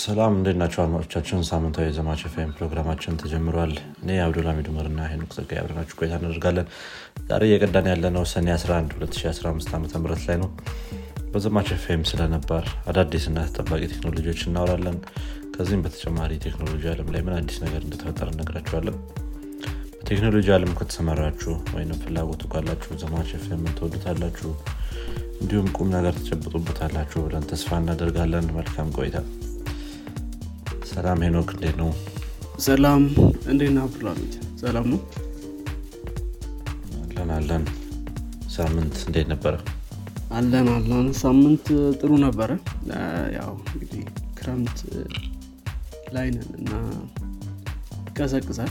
ሰላም 0.00 0.32
እንዴት 0.36 0.56
ናቸው 0.60 0.80
አድማጮቻችን? 0.82 1.40
ሳምንታዊ 1.48 1.84
የዘማች 1.86 2.22
ፌም 2.32 2.50
ፕሮግራማችን 2.56 3.18
ተጀምሯል። 3.20 3.72
እኔ 4.02 4.16
አብዱልሚድ 4.22 4.66
ኡመር 4.70 4.86
እና 4.90 5.00
ሄኖክ 5.10 5.30
ጸጋይ 5.36 5.58
አብረናችሁ 5.60 5.96
ቆይታ 6.00 6.14
እናደርጋለን። 6.20 6.66
ዛሬ 7.28 7.42
እየቀዳን 7.48 7.88
ያለነው 7.92 8.24
ሰኔ 8.32 8.48
11 8.54 8.94
2015 8.96 9.74
ዓ 9.74 10.00
ም 10.00 10.06
ላይ 10.22 10.38
ነው። 10.42 10.50
በዘማች 11.32 11.70
ፌም 11.84 12.02
ስለነባር 12.10 12.64
አዳዲስ 12.90 13.24
እና 13.30 13.46
ተጠባቂ 13.48 13.82
ቴክኖሎጂዎች 13.92 14.42
እናወራለን። 14.48 14.98
ከዚህም 15.54 15.84
በተጨማሪ 15.84 16.32
ቴክኖሎጂ 16.46 16.84
አለም 16.92 17.10
ላይ 17.14 17.22
ምን 17.26 17.36
አዲስ 17.38 17.58
ነገር 17.64 17.80
እንደተፈጠረ 17.84 18.28
እነግራችኋለን። 18.34 18.98
በቴክኖሎጂ 19.96 20.48
አለም 20.56 20.74
ከተሰማራችሁ 20.80 21.54
ወይም 21.76 21.92
ፍላጎቱ 22.02 22.44
ካላችሁ 22.52 22.98
ዘማች 23.02 23.30
ፌም 23.46 23.64
ትወዱታላችሁ? 23.78 24.50
እንዲሁም 25.40 25.66
ቁም 25.76 25.88
ነገር 25.96 26.14
ተጨብጡበታላችሁ 26.20 27.20
ብለን 27.26 27.48
ተስፋ 27.50 27.78
እናደርጋለን። 27.82 28.46
መልካም 28.58 28.90
ቆይታ 28.98 29.16
ሰላም 30.94 31.20
ሄኖክ 31.24 31.48
እንዴት 31.54 31.76
ነው? 31.80 31.88
ሰላም 32.58 33.02
ነህ 33.56 33.80
አብዱልሚድ 33.84 34.34
ሰላም 34.60 34.86
ነው? 34.92 35.00
አለን 37.00 37.30
አለን። 37.36 37.64
ሳምንት 38.56 38.96
እንዴት 39.06 39.26
ነበረ? 39.32 39.54
አለን 40.30 40.68
አለን። 40.74 41.08
ሳምንት 41.22 41.66
ጥሩ 42.00 42.10
ነበረ። 42.24 42.50
ያው 43.38 43.52
እንግዲህ 43.66 44.02
ክረምት 44.38 44.78
ላይ 46.14 46.28
ነን 46.30 46.48
እና 46.58 46.70
ይቀዘቅዛል። 48.08 48.70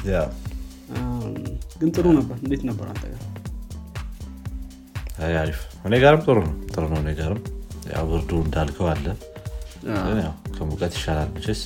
ግን 1.79 1.91
ጥሩ 1.97 2.05
ነበር። 2.19 2.37
እንዴት 2.43 2.65
ነበር 2.69 2.87
አንተ 2.93 3.03
ጋር? 3.13 3.21
አሪፍ። 5.41 5.59
እኔ 5.85 5.95
ጋርም 6.03 6.21
ጥሩ 6.27 6.37
ነው። 6.47 6.55
ጥሩ 6.73 6.83
ነው 6.93 6.99
እኔ 7.03 7.11
ጋርም። 7.19 7.41
ያው 7.93 8.05
ብርዱ 8.11 8.31
እንዳልከው 8.45 8.87
አለ። 8.93 9.05
ከሙቀት 10.55 10.93
ይሻላል 10.97 11.29
መቼስ 11.35 11.61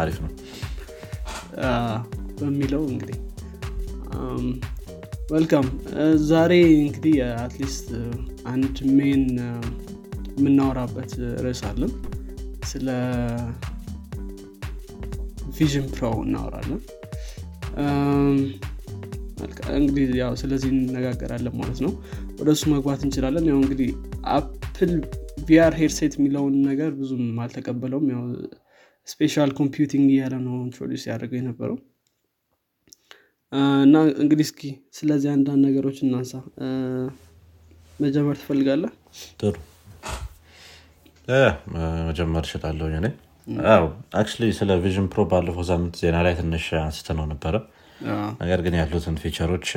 አሪፍ 0.00 0.18
ነው። 0.24 0.30
በሚለው 2.40 2.82
እንግዲህ 2.90 3.18
welcome 5.30 5.66
ዛሬ 6.30 6.52
እንግዲህ 6.78 7.14
at 7.42 7.55
least 7.55 7.88
አንድ 8.52 8.76
main 8.96 9.22
የምናወራበት 10.36 11.12
ርዕስ 11.44 11.60
አለን። 11.68 11.92
ስለ 12.70 12.88
Vision 15.56 15.86
Pro 15.94 16.08
እናወራለን። 16.22 16.80
እንግዲህ 19.76 20.06
ያው 20.20 20.32
ስለዚህ 20.40 20.70
እንነጋገራለን 20.74 21.54
ማለት 21.60 21.78
ነው። 21.84 21.92
ወደ 22.38 22.50
እሱ 22.56 22.64
መግባት 22.72 23.00
እንችላለን። 23.06 23.46
ያው 23.50 23.58
እንግዲህ 23.62 23.90
Apple 24.34 24.92
VR 25.46 25.74
headset 25.80 26.14
የሚለውን 26.18 26.56
ነገር 26.68 26.90
ብዙም 26.98 27.24
አልተቀበለውም። 27.44 28.06
ያው 28.14 28.22
spatial 29.10 29.50
computing 29.58 30.08
እያለ 30.12 30.34
ነው 30.44 30.54
introduce 30.64 31.02
ያደርገው 31.10 31.38
የነበረው። 31.40 31.78
እና 33.84 33.94
እንግዲህ 34.22 34.44
እስኪ 34.48 34.60
ስለዚህ 34.98 35.30
አንዳንድ 35.32 35.60
ነገሮች 35.66 35.98
እናንሳ። 36.04 36.32
መጀመር 38.00 38.36
ትፈልጋለህ? 38.40 38.92
ጥሩ። 39.40 39.54
መጀመር 42.06 42.44
እችላለሁ 42.46 42.86
እኔ። 42.92 43.08
actually 44.20 44.48
ስለ 44.58 44.70
Vision 44.82 45.06
Pro 45.12 45.20
ባለፈው 45.30 45.64
ሳምንት 45.70 45.94
ዜና 46.02 46.16
ላይ 46.26 46.34
ትንሽ 46.40 46.66
አንስተነው 46.80 47.26
ነበረ። 47.32 47.54
ነገር 48.40 48.60
ግን 48.64 48.74
ያሉትን 48.80 49.16
feature 49.22 49.51
ኦች 49.51 49.68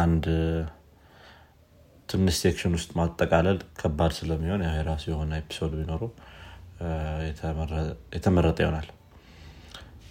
አንድ 0.00 0.24
ትንሽ 2.08 2.36
section 2.42 2.72
ውስጥ 2.76 2.90
ማጠቃለል 2.98 3.58
ከባድ 3.80 4.12
ስለሚሆን 4.18 4.62
የራሱ 4.68 5.04
የሆነ 5.12 5.32
episode 5.42 5.72
ቢኖረው 5.78 6.10
የተመረጠ 8.12 8.58
ይሆናል። 8.62 8.88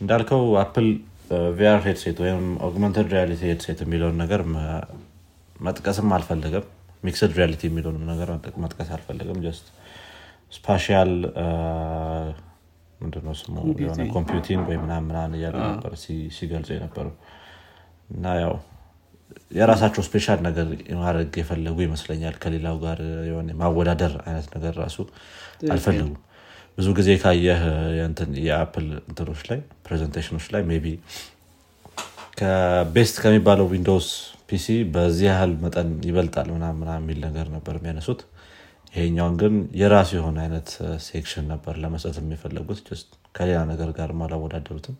እንዳልከው 0.01 0.43
Apple 0.61 0.87
VR 1.57 1.79
headset 1.85 2.17
ወይም 2.23 2.43
augmented 2.67 3.07
reality 3.13 3.41
headset 3.49 3.79
የሚለውን 3.83 4.15
ነገር 4.23 4.41
መጥቀስም 5.59 6.13
አልፈለገም። 6.17 6.65
mixed 7.03 7.31
reality 7.37 7.61
የሚለውንም 7.69 8.05
ነገር 8.11 8.29
መጥቀስ 8.63 8.89
አልፈለጉም። 8.95 9.37
just 9.45 9.65
spatial 10.51 11.11
ምንድነው 12.99 13.35
ስሙ? 13.41 13.55
የሆነ 13.81 14.01
computing 14.15 14.63
ወይ 14.69 14.77
ምናምን 14.83 15.11
እያለ 15.37 15.57
ነበር 15.67 15.93
ሲገልጹ 16.37 16.69
የነበረው። 16.75 17.13
እና 18.09 18.25
ያው 18.41 18.53
የራሳቸው 19.57 20.03
special 20.07 20.39
ነገር 20.47 20.67
ማድረግ 21.01 21.37
የፈለጉ 21.41 21.77
ይመስለኛል። 21.85 22.35
ከሌላው 22.43 22.77
ጋር 22.83 22.99
የሆነ 23.29 23.49
ማወዳደር 23.61 24.13
አይነት 24.25 24.47
ነገር 24.55 24.73
ራሱ 24.83 24.97
አልፈለጉም 25.73 26.17
ብዙ 26.79 26.87
ጊዜ 26.97 27.09
ካየህ 27.21 27.61
የአፕል 28.45 28.85
እንትኖች 29.01 29.41
ላይ 29.49 29.59
presentation 29.85 30.30
ኦች 30.30 30.45
ላይ 30.53 30.61
ቢ 30.83 30.91
ከ 32.39 32.64
best 32.64 33.15
ከሚባለው 33.23 33.65
ዊንዶውስ 33.71 34.07
PC 34.49 34.67
በዚህ 34.93 35.25
ያህል 35.29 35.51
መጠን 35.63 35.89
ይበልጣል 36.07 36.47
ምናምን 36.53 36.87
የሚል 36.93 37.19
ነገር 37.25 37.47
ነበር 37.55 37.73
የሚያነሱት። 37.77 38.21
ይሄኛውን 38.93 39.35
ግን 39.41 39.55
የራሱ 39.81 40.09
የሆነ 40.17 40.37
አይነት 40.45 40.69
section 41.07 41.45
ነበር 41.51 41.73
ለመስጠት 41.83 42.15
የፈለጉት 42.21 42.79
ከሌላ 43.35 43.59
ነገር 43.71 43.89
ጋር 43.97 44.11
አላወዳደሩትም። 44.25 44.95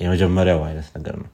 የመጀመሪያው 0.00 0.60
አይነት 0.68 0.88
ነገር 0.96 1.16
ነው። 1.22 1.30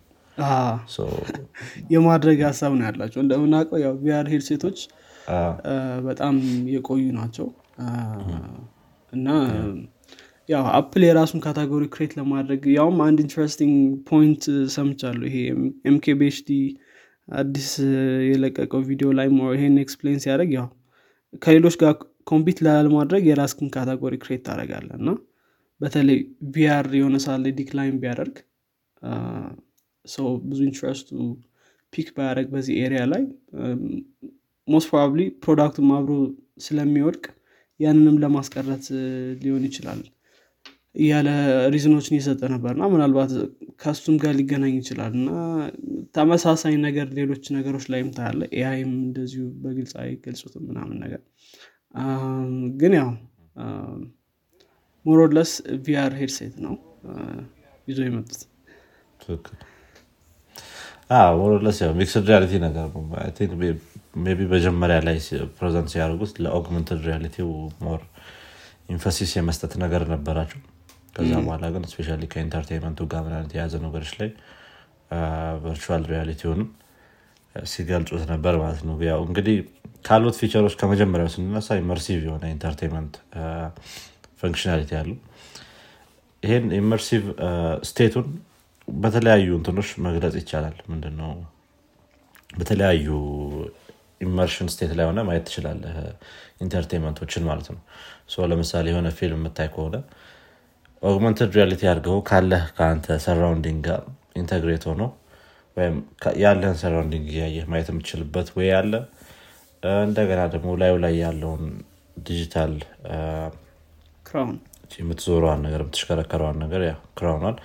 የማድረግ 1.91 2.39
ሀሳብ 2.49 2.73
ነው 2.79 2.87
ያላቸው። 2.89 3.21
እንደምናውቀው 3.25 3.79
ያው 3.85 3.95
VR 4.03 4.29
headset 4.33 4.62
ኦች 4.62 4.79
በጣም 6.09 6.35
የቆዩ 6.75 7.05
ናቸው 7.19 7.47
እና 9.15 9.29
ያው 10.49 10.65
አፕል 10.79 11.03
የራሱን 11.07 11.43
category 11.45 11.85
create 11.93 12.13
ለማድረግ 12.19 12.63
ያውም 12.75 12.99
አንድ 13.05 13.19
interesting 13.25 13.77
point 14.09 14.43
ሰምቻለሁ። 14.75 15.27
ይሄ 15.31 15.37
MKBHD 15.91 16.51
አዲስ 17.39 17.69
የለቀቀው 18.29 18.81
ቪዲዮ 18.89 19.11
ላይ 19.19 19.29
ይሄን 19.55 19.77
explain 19.85 20.19
ሲያደርግ 20.25 20.51
ያው 20.59 20.67
ከሌሎች 21.43 21.77
ጋር 21.83 21.95
compete 22.27 22.59
ላለማድረግ 22.67 23.23
የራስክን 23.29 23.71
category 23.75 24.15
create 24.23 24.43
ታደረጋለ 24.47 24.91
እና 25.01 25.09
በተለይ 25.81 26.19
VR 26.55 26.87
የሆነ 26.99 27.17
ሳለ 27.25 27.45
decline 27.59 27.97
ቢያደርግ 28.03 28.37
ሰው 30.05 30.29
ብዙ 30.45 30.61
interest 30.69 31.09
ኡ 31.93 31.98
peak 31.98 32.09
ባያደረግ 32.17 32.47
በዚህ 32.55 32.75
area 32.85 33.03
ላይ 33.13 33.23
most 34.69 34.89
probably 34.91 35.23
product 35.45 35.74
ኡም 35.74 35.91
አብሮ 35.97 36.13
ስለሚወድቅ 36.65 37.25
ያንንም 37.81 38.17
ለማስቀረት 38.23 38.85
ሊሆን 39.43 39.65
ይችላል። 39.69 40.03
እያለ 40.97 41.29
reason 41.75 41.95
ኦችን 41.95 42.15
እየሰጠ 42.15 42.41
ነበር 42.53 42.73
እና 42.77 42.85
ምናልባት 42.93 43.33
ከሱም 43.83 44.17
ጋር 44.23 44.33
ሊገናኝ 44.39 44.75
ይችላል 44.81 45.13
እና 45.19 45.31
ተመሳሳይ 46.15 46.75
ነገር 46.85 47.07
ሌሎች 47.19 47.45
ነገሮች 47.57 47.87
ላይም 47.93 48.11
ታያለህ 48.17 48.43
AI 48.59 48.76
ም 48.76 48.93
እንደዚሁ 49.01 49.45
በግልጽ 49.63 49.95
አይገልጹትም 50.03 50.65
ምናምን 50.69 50.99
ነገር። 51.05 51.23
ግን 52.81 52.95
ያው 53.01 53.11
more 55.07 55.24
or 55.24 55.33
less 55.33 55.51
VR 55.87 56.13
headset 56.21 56.55
ነው 56.65 56.75
ይዞ 57.89 57.99
የመጡት። 58.07 58.41
more 61.39 61.55
or 61.55 61.63
less 61.63 61.79
mixed 61.99 62.25
reality 62.31 62.55
ነገር 62.65 62.87
ነው 62.95 63.03
ቢ 64.31 64.47
መጀመሪያ 64.53 64.97
ላይ 65.07 65.17
present 65.57 65.89
ሲያደርጉት 65.93 66.33
ለ 66.45 66.55
augmented 66.55 67.01
reality 67.09 67.37
more 67.85 68.01
emphasis 68.89 69.31
የመስጠት 69.39 69.73
ነገር 69.83 70.03
ነበራቸው። 70.13 70.61
ከዛ 71.17 71.33
በኋላ 71.43 71.65
ግን 71.75 71.85
especially 71.91 72.09
ከ 72.33 72.41
entertainment 72.41 72.93
ኡ 72.93 73.01
ጋር 73.13 73.23
ምናምን 73.27 73.51
የያዘ 73.57 73.75
ነገሮች 73.85 74.13
ላይ 74.21 74.31
virtual 75.65 76.05
reality 76.13 76.43
ውንም 76.43 76.69
ሲገልጹት 77.57 78.23
ነበር 78.33 78.55
ማለት 78.63 78.81
ነው። 78.89 78.97
ያው 79.09 79.21
እንግዲህ 79.27 79.57
ካሉት 80.05 80.37
feature 80.41 80.62
ኦች 80.62 80.75
ከመጀመሪያው 80.81 81.29
ስንነሳ 81.35 81.77
immersive 81.83 82.19
የሆነ 82.27 82.45
entertainment 82.55 83.15
functionality 84.41 84.91
አሉ። 85.01 85.11
ይህን 86.43 86.67
immersive 86.79 87.23
state 87.91 88.11
ኡን 88.11 88.27
በተለያዩ 88.89 89.51
እንትኖች 89.59 89.91
መግለጽ 90.07 90.35
ይቻላል። 90.41 90.77
ምንድነው? 90.91 91.31
በተለያዩ 92.51 93.07
immersion 94.25 94.69
state 94.73 94.93
ላይ 94.99 95.07
ሆነ 95.09 95.21
ማየት 95.29 95.45
ትችላለህ 95.49 95.97
entertainment 96.65 97.20
ኦችን 97.20 97.45
ማለት 97.49 97.69
ነው። 97.73 97.81
ለምሳሌ 98.51 98.87
የሆነ 98.93 99.09
ፊልም 99.19 99.41
የምታይ 99.41 99.69
ከሆነ 99.75 99.97
augmented 101.03 101.51
reality 101.57 101.83
አድርገው 101.91 102.19
ካለህ 102.29 102.65
ከአንተ 102.77 103.17
surrounding 103.25 103.81
ጋር 103.89 104.01
integrate 104.41 104.85
ሆኖ 104.91 105.03
ወይም 105.77 105.97
ያለህን 106.43 106.79
surrounding 106.83 107.27
እያየህ 107.33 107.65
ማየት 107.71 107.89
የምትችልበት 107.93 108.49
ወይ 108.57 108.71
አለ። 108.79 108.93
እንደገና 110.03 110.43
ደግሞ 110.53 110.69
ላዩ 110.81 110.95
ላይ 111.03 111.15
ያለውን 111.23 111.65
ዲጂታል 112.27 112.75
የምትዞረዋን 114.99 115.63
ነገር 115.67 115.81
የምትሽከረከረዋን 115.83 116.59
ነገር 116.65 116.83
crown 117.19 117.38
ኗል 117.38 117.57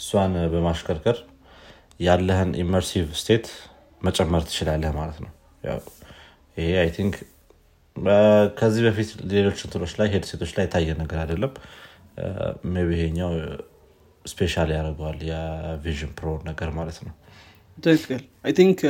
እሷን 0.00 0.32
በማሽከርከር 0.52 1.18
ያለህን 2.00 2.50
immersive 2.62 3.08
state 3.20 3.46
መጨመር 4.00 4.42
ትችላለህ 4.48 4.92
ማለት 4.98 5.18
ነው 5.24 5.30
ይሄ 6.56 6.70
I 6.80 6.90
think 6.96 7.14
ከዚህ 8.58 8.82
በፊት 8.86 9.10
ሌሎች 9.32 9.58
እንትኖች 9.66 9.92
ላይ 9.98 10.08
headset 10.14 10.38
ኦች 10.38 10.52
ላይ 10.56 10.64
የታየ 10.66 10.94
ነገር 11.02 11.18
አይደለም። 11.22 11.52
ቢ 12.80 12.94
ይሄኛው 12.96 13.30
special 14.24 14.68
ያደርገዋል 14.74 15.18
የቪዥን 15.28 16.12
ፕሮ 16.18 16.28
ነገር 16.48 16.68
ማለት 16.76 16.98
ነው። 17.06 17.12
ትክክል። 17.78 18.22
I 18.44 18.52
think 18.58 18.80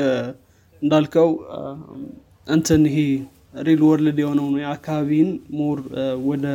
እንዳልከው 0.82 1.28
እንትን 2.46 2.82
ይሄ 2.88 2.99
real 3.66 3.82
world 3.88 4.19
የሆነው 4.22 4.46
የአካባቢን 4.62 5.28
more 5.58 5.78
ወደ 6.28 6.46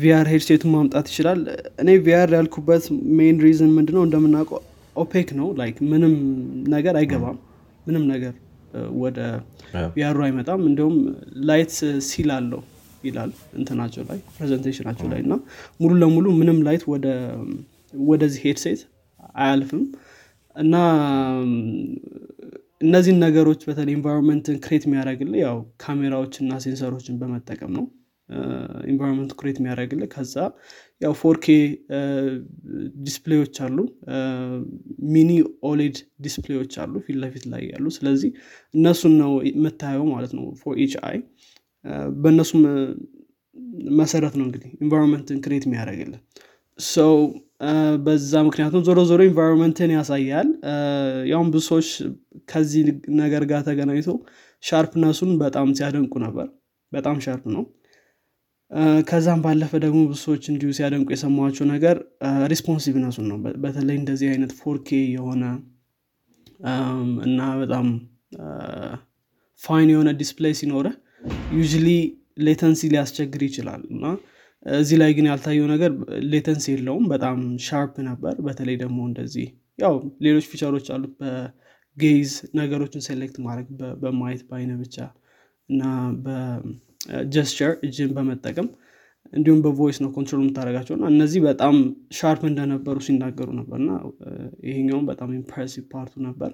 VR 0.00 0.26
headset 0.32 0.57
ኡን 0.57 0.72
ማምጣት 0.74 1.06
ይችላል። 1.12 1.40
እኔ 1.78 1.90
VR 2.06 2.30
ያልኩበት 2.36 2.84
main 3.18 3.36
reason 3.44 3.70
ምንድነው 3.76 4.02
እንደምናውቀው 4.06 4.60
opaque 4.96 5.28
ነው። 5.38 5.46
like 5.60 5.76
ምንም 5.92 6.14
ነገር 6.74 6.96
አይገባም። 7.00 7.38
ምንም 7.86 8.04
ነገር 8.12 8.34
ወደ 9.02 9.18
VR 9.94 10.06
ኡ 10.06 10.18
አይመጣም። 10.26 10.62
እንዲሁም 10.68 10.96
light 11.48 11.72
seal 12.08 12.30
አለው 12.36 12.62
ይላል 13.04 13.30
እንትናቸው 13.58 14.02
ላይ 14.10 14.18
presentation 14.34 14.80
ኣቸው 14.80 15.06
ላይ 15.12 15.20
እና 15.24 15.34
ሙሉ 15.80 15.92
ለሙሉ 16.02 16.26
ምንም 16.38 16.58
light 16.68 16.84
ወደዚህ 18.04 18.40
headset 18.46 18.82
አያልፍም። 19.40 19.82
እና 20.56 20.74
እነዚህን 22.84 23.18
ነገሮች 23.24 23.60
በተለይ 23.68 23.94
environment 23.96 24.47
ን 24.47 24.56
create 24.64 24.84
የሚያደረግል 24.86 25.32
ያው 25.42 25.56
ካሜራዎችና 25.82 26.52
sensor 26.64 26.91
ኦችን 26.91 27.18
በመጠቀም 27.20 27.72
ነው። 27.76 27.84
environment 28.90 29.32
ኡ 29.40 29.44
create 29.44 29.56
የሚያደረግል 29.60 30.02
ከዛ 30.14 30.34
ያው 31.04 31.12
4K 31.20 31.46
display 33.06 33.38
ዎች 33.38 33.56
አሉ። 33.64 33.76
mini 35.14 35.30
OLED 35.70 35.96
display 36.24 36.56
ዎች 36.56 36.74
አሉ 36.82 36.94
ፊት 37.06 37.16
ለፊት 37.22 37.44
ላይ 37.52 37.62
ያሉ። 37.72 37.86
ስለዚህ 37.96 38.30
እነሱን 38.74 39.14
ነው 39.22 39.32
የምታየው 39.50 40.06
ማለት 40.12 40.32
ነው 40.38 40.46
for 40.62 40.76
each 40.84 40.94
eye። 41.08 41.18
በእነሱም 42.22 42.62
መሰረት 43.98 44.34
ነው 44.38 44.44
እንግዲህ 44.46 44.70
environment 44.84 45.30
ን 45.30 45.38
create 45.44 45.64
የሚያደረግልን 45.66 46.20
ሰው 46.78 47.12
በዛ 48.04 48.32
ምክንያቱም 48.46 48.82
ዞሮ 48.86 49.00
ዞሮ 49.10 49.20
environment 49.28 49.81
ን 49.81 49.90
ያሳያል። 49.96 50.48
ያውም 51.30 51.48
ብዙ 51.52 51.62
ሰዎች 51.68 51.88
ከዚህ 52.48 52.82
ነገር 53.20 53.42
ጋር 53.52 53.60
ተገናኝቶ 53.68 54.08
sharpness 54.62 55.09
ኡን 55.09 55.30
በጣም 55.42 55.68
ሲያደንቁ 55.78 56.14
ነበር። 56.24 56.46
በጣም 56.92 57.16
sharp 57.24 57.44
ነው 57.54 57.62
ከዛም 59.08 59.40
ባለፈ 59.44 59.72
ደግሞ 59.84 59.98
ብዙ 60.06 60.18
ሰዎች 60.24 60.44
እንዲሁ 60.52 60.68
ሲያደንቁ 60.76 61.08
የሰማቸው 61.14 61.66
ነገር 61.72 61.96
responsiveness 62.52 63.10
ኡን 63.10 63.26
ነው። 63.30 63.36
በተለይ 63.64 63.96
እንደዚህ 64.00 64.28
አይነት 64.32 64.52
4K 64.60 64.88
የሆነ 65.14 65.42
እና 67.26 67.40
በጣም 67.62 67.86
fine 69.60 69.90
የሆነ 69.92 70.10
display 70.20 70.54
ሲኖረ 70.60 70.86
usually 71.56 71.88
latency 72.46 72.90
ሊያስቸግር 72.92 73.42
ይችላል። 73.46 73.82
እና 73.94 74.04
እዚህ 74.66 74.96
ላይ 75.00 75.10
ግን 75.16 75.26
ያልታየው 75.30 75.66
ነገር 75.72 75.92
latency 76.32 76.66
የለውም። 76.74 77.04
በጣም 77.12 77.38
sharp 77.66 77.94
ነበር። 78.08 78.34
በተለይ 78.46 78.76
ደግሞ 78.82 78.98
እንደዚህ 79.10 79.46
ያው 79.78 79.94
ሌሎች 80.24 80.46
feature 80.50 80.73
ኦች 80.73 80.86
አሉት። 80.94 81.14
በ 81.20 81.57
gaze 81.57 82.30
ነገሮችን 82.60 83.04
select 83.08 83.36
ማድረግ 83.46 83.68
በማየት 84.02 84.42
በአይነ 84.48 84.72
ብቻ 84.82 84.96
እና 85.68 85.82
በ 87.06 87.21
gesture 87.21 87.72
እጅን 87.86 88.10
በመጠቀም 88.16 88.68
እንዲሁም 89.32 89.60
በ 89.64 89.74
voice 89.74 89.98
ነው 90.02 90.10
control 90.16 90.40
የምታደረጋቸው 90.42 90.94
እና 90.96 91.04
እነዚህ 91.12 91.40
በጣም 91.46 91.76
sharp 92.12 92.42
እንደነበሩ 92.50 92.96
ሲናገሩ 93.06 93.48
ነበር። 93.60 93.78
እና 93.82 93.90
ይሄኛውም 94.68 95.06
በጣም 95.10 95.30
impressive 95.38 95.84
part 95.94 96.07
ኡ 96.07 96.14
ነበር። 96.26 96.52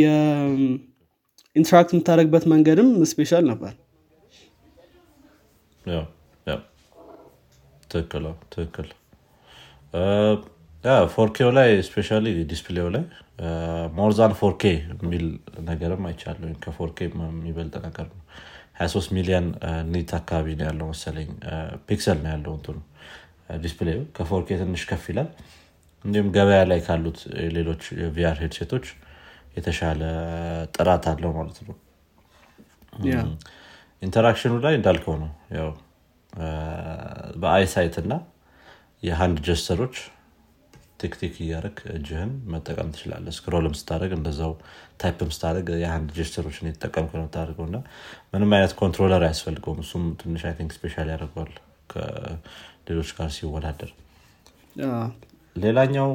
የ 0.00 0.33
interact 0.33 1.66
የምታደረግበት 1.94 2.46
መንገድም 2.52 2.88
special 3.12 3.44
ነበር። 3.52 3.74
ትክክል 7.90 8.88
4K 11.12 11.31
ው 11.31 11.50
ላይ 11.56 11.68
especially 11.86 12.08
display 12.50 12.80
ው 12.80 12.88
ላይ 12.94 13.04
more 13.94 14.13
than 14.13 14.32
4K 14.40 14.62
የሚል 14.94 15.24
ነገርም 15.62 16.04
አይቻለሁ 16.08 16.50
ከ 16.64 16.81
4K 16.81 16.98
የሚበልጥ 17.08 17.74
ነገር 17.86 18.06
ነው 18.10 18.20
23 18.76 19.12
ሚሊዮን 19.16 19.46
neat 19.92 20.10
አካባቢ 20.18 20.46
ነው 20.58 20.66
ያለው 20.68 20.86
መሰለኝ። 20.90 21.28
pixel 21.88 22.18
ነው 22.24 22.30
ያለው 22.34 22.52
እንትኑ። 22.56 22.76
display 23.62 23.98
ኡ 24.16 24.27
ከ 24.27 24.37
4K 24.37 24.48
ትንሽ 24.62 24.82
ከፍ 24.90 25.04
ይላል። 25.10 25.28
እንዲሁም 26.04 26.28
ገበያ 26.36 26.60
ላይ 26.70 26.80
ካሉት 26.86 27.18
ሌሎች 27.56 27.82
የ 28.00 28.18
VR 28.18 28.36
headset 28.42 28.70
ኦች 28.70 28.86
የተሻለ 29.56 30.00
ጥራት 30.76 31.04
አለው 31.12 31.30
ማለት 31.38 31.58
ነው። 31.66 31.76
interaction 34.02 34.46
ኡ 34.46 34.54
ላይ 34.64 34.74
እንዳልከው 34.78 35.14
ነው። 35.22 35.30
ያው 35.58 35.70
በ 37.42 37.53
eyesight 37.53 37.96
እና 38.02 38.12
የ 39.02 39.14
hand 39.14 39.38
gesture 39.48 39.78
ኦች 39.78 39.96
tick 41.06 41.20
tick 41.20 41.34
እያደረግ 41.40 41.76
እጅህን 41.94 42.32
መጠቀም 42.52 42.88
ትችላለህ 42.94 43.26
scroll 43.36 43.64
ም 43.64 43.74
ስታደረግ 43.78 44.12
እንደዛው 44.16 44.52
type 45.00 45.20
ም 45.20 45.30
ስታደረግ 45.34 45.68
የ 45.82 45.91
hand 45.91 46.08
gesture 46.18 46.45
ኦችን 46.45 46.68
የተጠቀምክ 46.70 47.12
ነው 47.18 47.26
ታደርገው 47.34 47.66
እና 47.68 47.78
ምንም 48.32 48.52
አይነት 48.56 48.72
controller 48.80 49.24
አያስፈልገውም። 49.26 49.80
እሱም 49.84 50.04
ትንሽ 50.20 50.44
I 50.48 50.54
think 50.58 50.72
special 50.76 51.08
ያደርገዋል 51.14 51.52
ከሌሎች 51.92 53.10
ጋር 53.18 53.30
ሲወዳደር። 53.36 53.90
ሌላኛው 55.56 56.10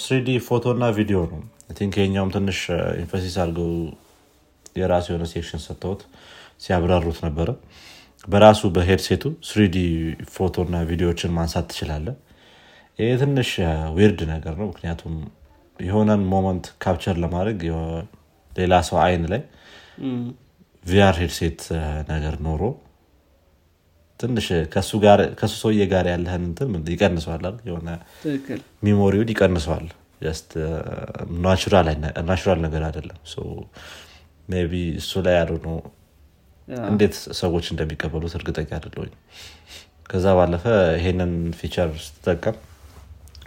3D 0.00 0.30
ፎቶ 0.46 0.64
እና 0.76 0.86
ቪዲዮ 0.96 1.20
ነው። 1.30 1.42
think 1.78 1.94
ይኛውም 2.00 2.32
ትንሽ 2.34 2.58
emphasis 3.02 3.36
አድርገው 3.42 3.70
የራሱ 4.76 5.06
የሆነ 5.10 5.24
section 5.30 5.62
ሰጥተውት 5.64 6.02
ሲያብራሩት 6.64 7.18
ነበረ። 7.26 7.48
በራሱ 8.28 8.60
በ 8.74 8.85
headset 8.85 9.24
ኡ 9.48 9.62
3D 9.62 9.76
ፎቶ 10.34 10.64
እና 10.66 10.76
ቪዲዮዎችን 10.90 11.34
ማንሳት 11.36 11.66
ትችላለ 11.70 12.06
ይህ 12.98 13.12
ትንሽ 13.20 13.50
weird 13.96 14.20
ነገር 14.32 14.54
ነው። 14.60 14.66
ምክንያቱም 14.72 15.14
የሆነን 15.78 16.22
moment 16.32 16.64
capture 16.82 17.16
ለማድረግ 17.22 17.60
ሌላ 18.52 18.74
ሰው 18.88 18.96
አይን 19.04 19.24
ላይ 19.32 19.42
VR 20.84 21.16
headset 21.22 21.60
ነገር 22.10 22.34
ኖሮ 22.46 22.62
ትንሽ 24.20 24.46
ከሱ 24.74 24.90
ሰውዬ 25.56 25.82
ጋር 25.92 26.06
ያለህን 26.12 26.44
እንትን 26.48 26.90
ይቀንሰዋል 26.92 27.44
የሆነ 27.68 27.88
memory 28.86 29.12
ውን 29.12 29.30
ይቀንሰዋል። 29.34 29.86
natural 32.22 32.58
ነገር 32.66 32.82
አይደለም። 32.88 33.18
be 34.68 34.82
እሱ 35.00 35.12
ላይ 35.26 35.34
ያሉ 35.38 35.52
ነው 35.66 35.76
እንዴት 36.88 37.14
ሰዎች 37.40 37.66
እንደሚቀበሉት 37.72 38.34
እርግጠኛ 38.38 38.68
አይደለሁኝ። 38.76 39.12
ከዛ 40.10 40.26
ባለፈ 40.38 40.64
ይሄንን 40.98 41.32
feature 41.58 41.90
ስትጠቀም 42.04 42.56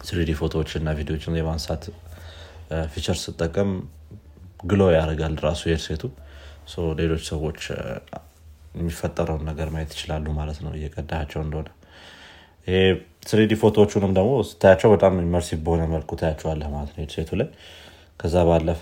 3D 0.05 0.31
ፎቶዎች 0.39 0.71
እና 0.79 0.89
ቪዲዮችን 0.97 1.37
የማንሳት 1.39 1.83
feature 2.93 3.17
ስጠቀም 3.23 3.71
glow 4.63 4.81
ያደርጋል 4.95 5.33
ራሱ 5.45 5.61
headset 5.71 5.96
ኡ 5.96 6.03
ሌሎች 6.99 7.23
ሰዎች 7.31 7.59
የሚፈጠረውን 8.75 9.43
ነገር 9.49 9.67
ማየት 9.73 9.91
ይችላሉ 9.95 10.25
ማለት 10.39 10.59
ነው 10.65 10.71
እየቀዳቸው 10.77 11.41
እንደሆነ። 11.45 11.69
3D 13.29 13.53
ፎቶዎቹንም 13.61 14.11
ደግሞ 14.17 14.31
ስታያቸው 14.49 14.89
በጣም 14.93 15.13
immersive 15.21 15.59
በሆነ 15.65 15.83
መልኩ 15.93 16.11
ታያቸዋለህ 16.21 16.69
ማለት 16.73 16.91
ነው 16.93 17.01
headset 17.03 17.24
ኡ 17.24 17.29
ላይ። 17.41 17.49
ከዛ 18.19 18.35
ባለፈ 18.49 18.81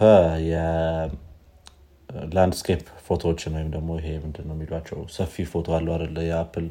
landscape 2.34 2.82
ፎቶዎችን 3.06 3.54
ወይም 3.58 3.70
ደግሞ 3.76 3.90
ይሄ 4.00 4.08
ምንድን 4.24 4.46
ነው 4.50 4.56
የሚሏቸው? 4.58 4.98
ሰፊ 5.16 5.46
ፎቶ 5.52 5.68
አለው 5.78 5.94
አለ 5.98 6.18
የአፕል 6.28 6.66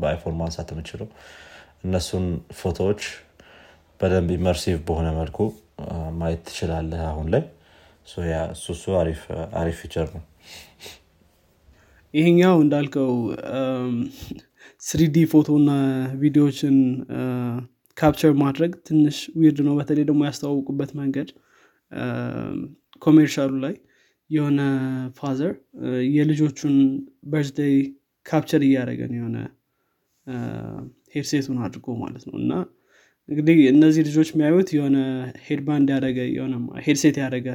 በአይፎን 0.00 0.34
ማንሳት 0.40 0.68
የምችለው። 0.74 1.08
እነሱን 1.86 2.26
ፎቶዎች 2.60 3.02
በደንብ 4.00 4.30
immersive 4.36 4.76
በሆነ 4.86 5.08
መልኩ 5.18 5.38
ማየት 6.18 6.40
ትችላለህ 6.46 7.02
አሁን 7.10 7.26
ላይ? 7.34 7.42
እሱ 8.54 8.84
አሪፍ 9.00 9.20
feature 9.80 10.08
ነው። 10.14 10.22
ይሄኛው 12.14 12.56
እንዳልከው 12.64 13.12
3D 14.82 15.16
ፎቶ 15.32 15.48
እና 15.60 15.70
ቪዲዮዎችን 16.20 16.76
capture 17.96 18.32
ማድረግ 18.42 18.72
ትንሽ 18.86 19.16
weird 19.40 19.58
ነው። 19.66 19.74
በተለይ 19.78 20.04
ደግሞ 20.08 20.22
ያስተዋውቁበት 20.28 20.90
መንገድ 21.00 21.28
commercial 23.02 23.44
ኡ 23.44 23.52
ላይ 23.64 23.74
የሆነ 24.30 24.60
father 25.18 25.52
የልጆቹን 26.14 26.76
birthday 27.32 27.74
capture 28.26 28.62
እያደረገን 28.68 29.12
የሆነ 29.18 29.38
headset 31.14 31.42
ኡን 31.42 31.58
አድርጎ 31.64 31.86
ማለት 32.02 32.24
ነው። 32.28 32.36
እና 32.42 32.52
እንግዲህ 33.28 33.58
እነዚህ 33.70 34.02
ልጆች 34.08 34.28
የሚያዩት 34.32 34.68
የሆነ 34.76 34.96
headband 35.46 35.88
ያደረገ 35.94 36.18
የሆነ 36.34 36.54
headset 36.84 37.16
ያደረገ 37.22 37.48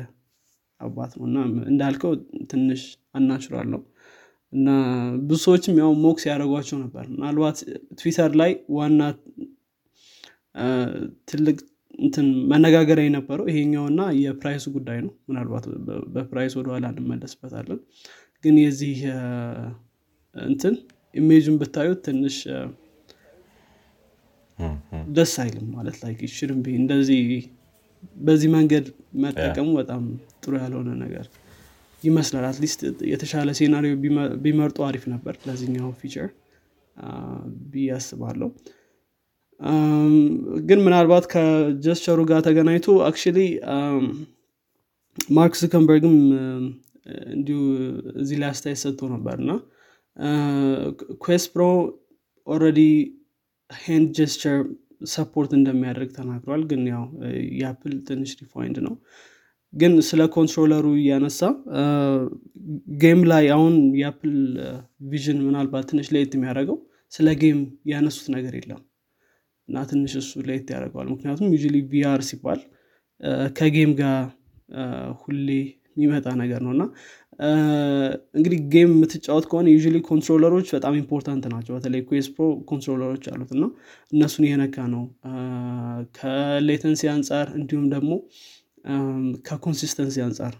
አባት 0.81 1.11
ነው። 1.17 1.25
እና 1.29 1.37
እንዳልከው 1.71 2.11
ትንሽ 2.51 2.81
unnatural 3.15 3.67
ነው። 3.73 3.81
እና 4.53 4.67
ብዙ 5.23 5.39
ሰዎችም 5.45 5.75
ያው 5.81 5.91
mocks 6.03 6.23
ያደረጓቸው 6.29 6.77
ነበር። 6.83 7.03
ምናልባት 7.13 7.57
ትዊተር 7.99 8.31
ላይ 8.41 8.51
ዋና 8.77 9.01
ትልቅ 11.29 11.57
እንትን 11.99 12.27
መነጋገሪያ 12.51 13.05
የነበረው 13.07 13.45
ይሄኛውና 13.51 14.01
የ 14.19 14.29
price 14.29 14.55
ኡ 14.55 14.65
ጉዳይ 14.75 14.99
ነው። 15.05 15.13
ምናልባት 15.29 15.65
በ 16.15 16.26
price 16.26 16.53
ወደኋላ 16.59 16.85
እንመለስበታለን። 16.93 17.79
ግን 18.43 18.55
የዚህ 18.63 18.99
እንትን 20.35 20.75
image 21.15 21.37
ኡን 21.37 21.55
ብታዩት 21.61 21.99
ትንሽ 22.07 22.35
ደስ 25.17 25.33
አይልም 25.43 25.67
ማለት 25.75 25.97
ላይ 26.01 26.13
ሽርም 26.33 26.59
እንደዚህ 26.77 27.21
በዚህ 28.21 28.49
መንገድ 28.55 28.85
መጠቀሙ 29.23 29.67
በጣም 29.79 30.03
ጥሩ 30.41 30.53
ያልሆነ 30.61 30.89
ነገር 31.03 31.25
ይመስላል። 32.01 32.45
at 32.49 32.58
least 32.58 32.81
የተሻለ 33.11 33.49
scenario 33.59 33.93
ቢመርጡ 34.43 34.77
አሪፍ 34.87 35.05
ነበር 35.13 35.33
ለዚኛው 35.47 35.89
feature 36.01 36.29
ብዬ 37.71 37.87
አስባለሁ። 37.97 38.49
ግን 40.67 40.79
ምናልባት 40.85 41.25
ከ 41.33 41.49
gesture 41.49 42.04
ኡ 42.04 42.19
ጋር 42.29 42.41
ተገናኝቶ 42.47 42.87
actually 43.07 43.39
ማርክ 45.35 45.55
ዙከርበርግም 45.61 46.15
እንዲሁ 47.33 47.57
እዚህ 48.21 48.37
ላይ 48.41 48.49
አስተያየት 48.53 48.81
ሰጥቶ 48.83 49.01
ነበር 49.13 49.35
እና 49.43 49.51
Quest 51.21 51.45
Pro 51.53 51.63
already 52.47 52.79
hand 53.69 54.09
gesture 54.17 54.59
support 55.07 55.51
እንደሚያደርግ 55.57 56.09
ተናግሯል። 56.15 56.61
ግን 56.69 56.81
ያው 56.87 57.03
የአፕል 57.59 57.93
ትንሽ 58.07 58.31
defined 58.39 58.77
ነው። 58.87 58.95
ግን 59.73 59.93
ስለ 60.07 60.21
controller 60.35 60.77
ኡ 60.77 60.85
እያነሳ 60.99 61.39
game 63.01 63.21
ላይ 63.31 63.45
አሁን 63.55 63.73
የአፕል 64.01 64.35
ቪዥን 65.11 65.39
ምናልባት 65.47 65.85
ትንሽ 65.91 66.07
ለየት 66.13 66.33
የሚያደርገው 66.37 66.77
ስለ 67.11 67.29
game 67.41 67.59
ያነሱት 67.91 68.27
ነገር 68.35 68.53
የለም። 68.59 68.81
እና 69.69 69.83
ትንሽ 69.89 70.13
እሱ 70.21 70.31
ለየት 70.47 70.69
ያደርገዋል። 70.75 71.07
ምክንያቱም 71.13 71.49
you 71.55 71.59
VR 71.91 72.21
ሲባል 72.29 72.61
ከ 73.57 73.69
game 73.69 73.91
ጋር 73.99 74.19
ሁሌ 75.21 75.47
የሚመጣ 75.95 76.27
ነገር 76.41 76.61
ነው። 76.65 76.71
እና 76.75 76.83
እንግዲህ 78.35 78.59
game 78.71 78.89
የምትጫወት 78.93 79.45
ከሆነ 79.51 79.67
you 79.73 79.79
controller 80.09 80.51
ኦች 80.51 80.67
በጣም 80.75 80.93
important 81.01 81.43
ናቸው። 81.53 81.73
በተለይ 81.77 82.01
Quest 82.09 82.27
Pro 82.35 82.47
controller 82.71 83.10
ኦች 83.10 83.25
አሉት 83.33 83.51
እና 83.55 83.65
እነሱን 84.13 84.45
የነካ 84.49 84.87
ነው። 84.93 85.03
ከ 86.17 86.36
latency 86.36 87.03
አንጻር 87.13 87.47
እንዲሁም 87.59 87.85
ደግሞ 87.95 88.11
ከ 89.47 89.58
consistency 89.58 90.17
አንጻር 90.25 90.53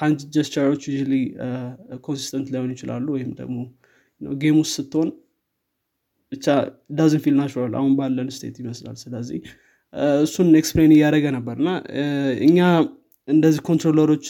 hand 0.00 0.20
gesture 0.34 0.65
ኦች 0.65 0.82
you 0.90 0.98
consistent 2.06 2.48
ላይሆን 2.54 2.70
ይችላሉ። 2.76 3.06
ወይም 3.16 3.30
ደግሞ 3.40 3.56
game 4.40 4.58
ውስጥ 4.62 4.74
ስትሆን 4.78 5.08
ብቻ 6.32 6.46
doesn't 6.96 7.20
feel 7.24 7.34
natural 7.38 7.74
አሁን 7.80 7.92
ባለን 7.98 8.30
state 8.36 8.56
ይመስላል። 8.62 8.96
ስለዚህ 9.02 9.40
እሱን 10.22 10.48
explain 10.56 10.92
እያደረገ 10.96 11.26
ነበር 11.36 11.56
እና 11.62 11.70
እኛ 12.46 12.58
እንደዚህ 13.28 13.60
controller 13.68 14.09
ኦች 14.09 14.26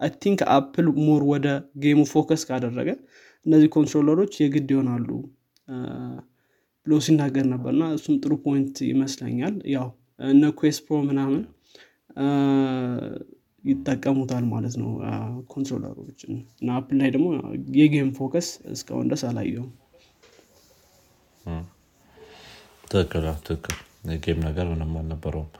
I 0.00 0.10
think 0.22 0.40
Apple 0.54 0.86
more 1.00 1.22
ወደ 1.30 1.46
game 1.82 2.00
ኡ 2.10 2.19
focus 2.19 2.42
ካደረገ 2.48 2.88
እነዚህ 3.46 3.68
controller 3.76 4.17
ኦች 4.17 4.34
የግድ 4.42 4.68
ይሆናሉ። 4.74 5.08
ብሎ 6.86 6.98
ሲናገር 7.04 7.46
ነበር 7.52 7.72
እና 7.76 7.84
እሱም 7.94 8.16
ጥሩ 8.22 8.32
point 8.44 8.76
ይመስለኛል። 8.90 9.54
ያው 9.72 9.88
እነ 10.26 10.50
Quest 10.58 10.78
Pro 10.84 10.98
ምናምን 11.08 11.40
ይጠቀሙታል 13.64 14.44
ማለት 14.52 14.74
ነው 14.80 14.90
controller 15.52 16.02
ኦችን 16.02 16.32
እና 16.60 16.68
አፕል 16.78 16.96
ላይ 17.00 17.10
ደግሞ 17.14 17.26
የ 17.78 17.89
game 17.89 18.10
focus 18.18 18.48
እስካሁን 18.72 19.08
ደስ 19.12 19.22
አላየውም 19.28 19.72
ትክክል 22.84 23.26
ትክክል 23.46 23.76
የ 24.10 24.20
game 24.20 24.40
ነገር 24.46 24.66
ምንም 24.72 24.92
አልነበረውም። 25.00 25.50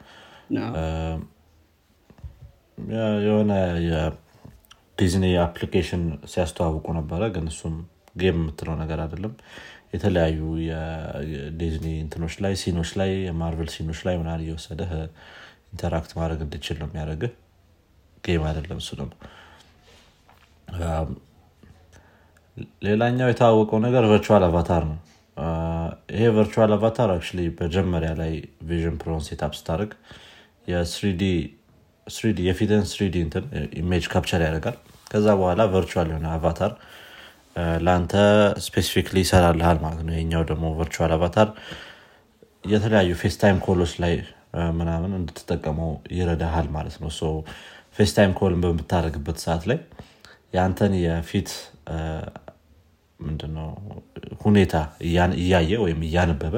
የሆነ 3.25 3.53
የዲዝኒ 4.99 5.25
application 5.43 6.03
ሲያስተዋውቁ 6.31 6.87
ነበረ 6.97 7.23
ግን 7.35 7.47
እሱም 7.51 7.75
game 8.17 8.37
የምትለው 8.39 8.75
ነገር 8.81 8.99
አይደለም። 9.05 9.33
የተለያዩ 9.93 10.39
የዲዝኒ 10.65 11.89
እንትኖች 12.05 12.35
ላይ 12.45 12.55
scene 12.63 12.78
ኦች 12.78 12.91
ላይ 13.01 13.11
የማርቨል 13.27 13.69
scene 13.75 13.89
ኦች 13.89 14.01
ላይ 14.07 14.15
ምናምን 14.21 14.41
እየወሰደህ 14.45 14.93
interact 15.73 16.13
ማድረግ 16.19 16.41
እንድችል 16.47 16.79
ነው 16.81 16.89
የሚያደርግህ። 16.89 17.33
game 18.25 18.45
አይደለም 18.51 18.79
እሱ 18.83 18.91
ደግሞ 19.01 19.13
ሌላኛው 22.85 23.29
የታወቀው 23.31 23.81
ነገር 23.87 24.05
virtual 24.11 24.45
avatar 24.49 24.85
ነው። 24.91 24.99
ይሄ 26.15 26.25
virtual 26.37 26.73
avatar 26.77 27.11
actually 27.15 27.49
መጀመሪያ 27.61 28.11
ላይ 28.21 28.33
ቪዥን 28.69 28.97
ፕሮን 29.03 29.23
setup 29.27 29.55
ስታደርግ 29.59 29.93
የ 30.69 30.96
3D 30.96 31.23
የፊትን 32.47 32.83
3D 32.91 33.17
image 33.81 34.05
capture 34.13 34.43
ያደርጋል። 34.47 34.77
ከዛ 35.11 35.27
በኋላ 35.39 35.63
virtual 35.73 36.09
የሆነ 36.13 36.27
avatar 36.35 36.73
ለአንተ 37.85 38.15
specifically 38.65 39.17
ይሰራልሃል 39.25 39.79
ማለት 39.85 40.03
ነው። 40.07 40.15
የኛው 40.17 40.43
ደግሞ 40.51 40.67
virtual 40.79 41.13
avatar 41.17 41.49
የተለያዩ 42.65 43.11
ፌስታይም 43.21 43.59
call 43.67 43.80
ኦች 43.80 43.93
ላይ 44.03 44.15
ምናምን 44.79 45.13
እንድትጠቀመው 45.19 45.91
ይረዳሃል 46.17 46.69
ማለት 46.77 46.97
ነው። 47.03 47.11
ፌስታይም 47.97 48.33
call 48.39 48.53
ን 48.53 48.61
በምታደርግበት 48.65 49.39
ሰዓት 49.45 49.65
ላይ 49.71 49.79
የአንተን 50.55 50.93
የፊት 51.03 51.51
ምንድነው 53.21 53.69
ሁኔታ 54.43 54.75
እያየ 55.41 55.73
ወይም 55.85 56.01
እያነበበ 56.09 56.55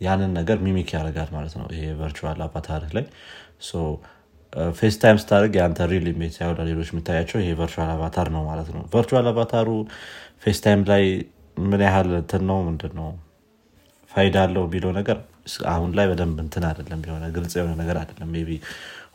ያንን 0.00 0.30
ነገር 0.38 0.58
mimic 0.64 0.88
ያደርጋል 0.96 1.30
ማለት 1.36 1.54
ነው። 1.60 1.66
ይሄ 1.74 1.84
virtual 2.00 2.40
avatar 2.46 2.82
ላይ 2.96 3.04
ፌስ 4.72 4.94
ታይም 5.00 5.16
ስታደርግ 5.22 5.52
የአንተ 5.58 5.86
real 5.90 6.06
image 6.10 6.32
ሳይሆን 6.36 6.60
ሌሎች 6.68 6.88
የምታያቸው 6.92 7.38
ይሄ 7.42 7.50
virtual 7.58 7.90
avatar 7.94 8.28
ነው 8.34 8.42
ማለት 8.48 8.68
ነው። 8.74 8.82
virtual 8.94 9.26
avatar 9.32 9.59
ኡ 9.59 9.68
ፌስ 10.44 10.58
ታይም 10.64 10.82
ላይ 10.90 11.04
ምን 11.62 11.80
ያህል 11.86 12.10
እንትን 12.20 12.42
ነው 12.50 12.58
ምንድን 12.68 12.92
ነው 12.98 13.08
ፋይዳ 14.10 14.36
አለው 14.46 14.62
የሚለው 14.66 14.92
ነገር 14.98 15.18
አሁን 15.72 15.90
ላይ 15.98 16.06
በደንብ 16.10 16.38
እንትን 16.44 16.64
አይደለም 16.68 17.00
የሆነ 17.06 17.24
ግልጽ 17.36 17.52
የሆነ 17.58 17.74
ነገር 17.82 17.96
አይደለም። 18.00 18.30
be 18.46 18.56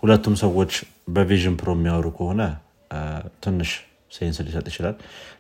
ሁለቱም 0.01 0.35
ሰዎች 0.43 0.73
በቪዥን 1.15 1.55
ፕሮ 1.59 1.69
የሚያወሩ 1.77 2.07
ከሆነ 2.17 2.41
ትንሽ 3.43 3.71
sense 4.15 4.37
ሊሰጥ 4.47 4.65
ይችላል። 4.71 4.95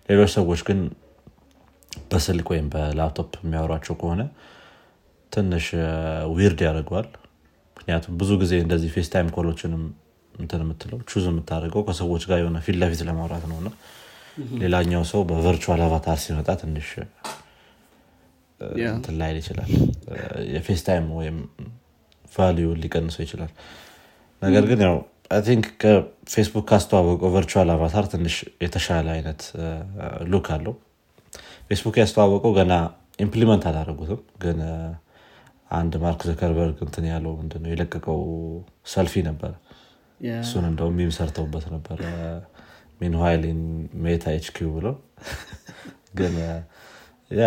ሌሎች 0.09 0.31
ሰዎች 0.37 0.61
ግን 0.67 0.79
በስልክ 2.11 2.47
ወይም 2.53 2.67
በላፕቶፕ 2.73 3.31
የሚያወሯቸው 3.43 3.95
ከሆነ 4.01 4.21
ትንሽ 5.31 5.65
weird 6.33 6.59
ያደርገዋል 6.65 7.07
ምክንያቱም 7.83 8.13
ብዙ 8.19 8.31
ጊዜ 8.41 8.53
እንደዚህ 8.63 8.89
ፌስታይም 8.93 9.29
call 9.35 9.50
ኦችንም 9.50 9.81
እንትን 10.35 10.61
የምትለው 10.63 10.99
choose 11.09 11.25
የምታደርገው 11.29 11.81
ከሰዎች 11.87 12.23
ጋር 12.29 12.37
የሆነ 12.41 12.59
ፊት 12.65 12.75
ለፊት 12.81 13.01
ለማውራት 13.07 13.43
ነው 13.51 13.57
እና 13.61 13.69
ሌላኛው 14.61 15.03
ሰው 15.09 15.21
በ 15.29 15.41
virtual 15.41 15.81
avatar 15.85 16.19
ሲመጣ 16.23 16.49
ትንሽ 16.61 16.87
እንትን 18.91 19.15
ላይል 19.21 19.37
ይችላል። 19.41 19.69
የፌስታይም 20.53 21.07
ወይም 21.17 21.37
value 22.33 22.67
ሊቀንሰው 22.83 23.21
ይችላል። 23.25 23.51
ነገር 24.41 24.63
ግን 24.71 24.81
ያው 24.87 24.95
think 25.43 25.65
ከፌስቡክ 25.81 26.65
ካስተዋወቀው 26.71 27.31
virtual 27.35 27.69
avatar 27.75 28.07
ትንሽ 28.13 28.35
የተሻለ 28.63 29.07
አይነት 29.15 29.41
look 30.31 30.47
አለው። 30.55 30.75
ፌስቡክ 31.69 31.95
ያስተዋወቀው 32.01 32.53
ገና 32.59 32.73
implement 33.19 33.63
አላደረጉትም 33.69 34.21
ግን 34.43 34.59
አንድ 35.73 35.93
ማርክ 36.01 36.21
ዘከርበርግ 36.27 36.77
እንትን 36.85 37.05
ያለው 37.11 37.31
ምንድነው? 37.39 37.69
የለቀቀው 37.73 38.19
ሰልፊ 38.93 39.23
ነበረ 39.29 39.51
እሱን 40.39 40.65
እንደውም 40.69 40.95
meme 40.99 41.11
ሰርተውበት 41.17 41.65
ነበረ 41.73 42.01
meanwhile 43.01 43.43
ሜታ 44.03 44.25
HQ 44.35 44.69
ብለው 44.75 44.95
ግን 46.17 46.33
ያ 47.31 47.45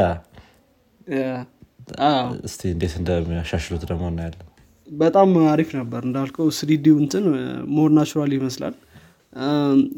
እስቲ 2.47 2.63
እንዴት 2.75 2.95
እንደሚያሻሽሉት 3.01 3.83
ደግሞ 3.91 4.05
እናያለን። 4.13 4.47
በጣም 4.89 5.31
አሪፍ 5.51 5.71
ነበር 5.79 6.01
እንዳልከው 6.09 6.49
3D 6.59 6.78
ው 6.78 6.97
እንትን 7.03 7.25
more 7.77 7.91
natural 7.97 8.33
ይመስላል። 8.37 8.75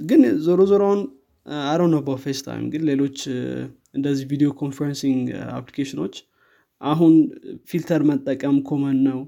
ግን 0.09 0.23
ዞሮ 0.47 0.61
ዞሮ 0.71 0.88
now 0.88 1.01
አሮ 1.67 1.83
ነው 1.93 2.01
በ 2.07 2.39
FaceTime 2.47 2.65
ግን 2.73 2.83
ሌሎች 2.91 3.19
እንደዚህ 3.99 4.25
video 4.33 4.49
conferencing 4.61 5.27
application 5.59 6.00
ኖች 6.00 6.15
አሁን 6.81 7.15
filter 7.71 8.03
መጠቀም 8.11 8.57
common 8.69 8.99
ነው። 9.09 9.21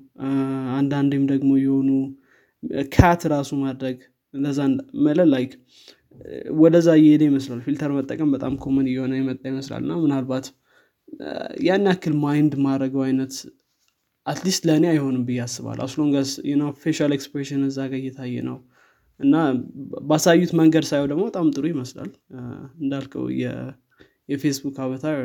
አንዳንዴም 0.76 1.24
ደግሞ 1.32 1.50
የሆኑ 1.62 1.90
ካት 2.94 3.22
ራሱ 3.32 3.50
ማድረግ 3.62 3.98
መለ 5.04 5.20
like 5.32 5.52
ወደዛ 6.60 6.88
እየሄደ 7.00 7.22
ይመስላል። 7.28 7.60
filter 7.66 7.90
መጠቀም 7.96 8.30
በጣም 8.34 8.54
common 8.62 8.86
እየሆነ 8.90 9.12
የመጣ 9.18 9.42
ይመስላል። 9.52 9.82
እና 9.84 9.94
ምናልባት 10.02 10.46
ያን 11.66 11.86
ያክል 11.90 12.14
mind 12.24 12.52
የማደርገው 12.64 13.02
አይነት 13.06 13.34
at 14.26 14.37
least 14.37 14.62
ለእኔ 14.68 14.84
አይሆንም 14.92 15.22
ብዬ 15.28 15.38
አስባለሁ 15.44 15.78
as 15.84 15.96
long 15.96 16.19
as 16.19 16.30
facial 16.82 17.12
expression 17.16 17.62
እዛ 17.68 17.78
ጋር 17.90 17.98
እየታየ 18.00 18.42
ነው። 18.48 18.58
እና 19.20 19.34
ባሳዩት 20.10 20.52
መንገድ 20.60 20.84
ሳየው 20.90 21.08
ደግሞ 21.10 21.22
በጣም 21.28 21.48
ጥሩ 21.54 21.64
ይመስላል። 21.72 22.10
እንዳልከው 22.82 23.24
የፌስቡክ 24.28 24.76
avatar 24.84 25.18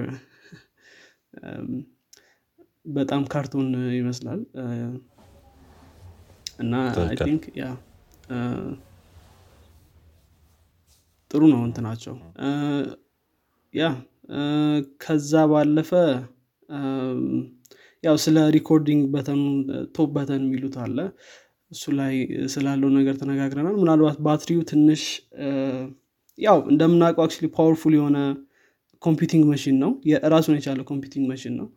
በጣም 2.85 3.21
cartoon 3.31 3.67
ይመስላል። 3.97 4.41
እና 6.59 6.73
think 7.21 7.43
ያ 7.59 7.65
ጥሩ 11.31 11.41
ነው 11.53 11.61
እንትናቸው። 11.67 12.15
yeah 13.73 13.85
ከዛ 15.03 15.31
ባለፈ 15.51 15.91
ያው 18.03 18.15
ስለ 18.23 18.37
recording 18.55 19.03
button 19.13 19.34
ኑ 19.34 19.41
top 19.95 20.09
button 20.15 20.41
የሚሉት 20.45 20.75
አለ። 20.83 20.97
እሱ 21.71 21.83
ላይ 21.99 22.13
ስላለው 22.53 22.89
ነገር 22.97 23.15
ተነጋግረናል። 23.21 23.75
ምናልባት 23.81 24.17
ባትሪው 24.25 24.59
ትንሽ 24.71 25.03
ያው 26.37 26.57
እንደምናውቀው 26.71 27.23
actually 27.25 27.47
powerful 27.57 27.93
የሆነ 27.97 28.17
computing 29.01 29.43
machine 29.51 29.75
ነው። 29.83 29.91
ራሱን 30.33 30.55
የቻለ 30.57 30.81
computing 30.89 31.25
machine 31.31 31.53
ነው 31.59 31.67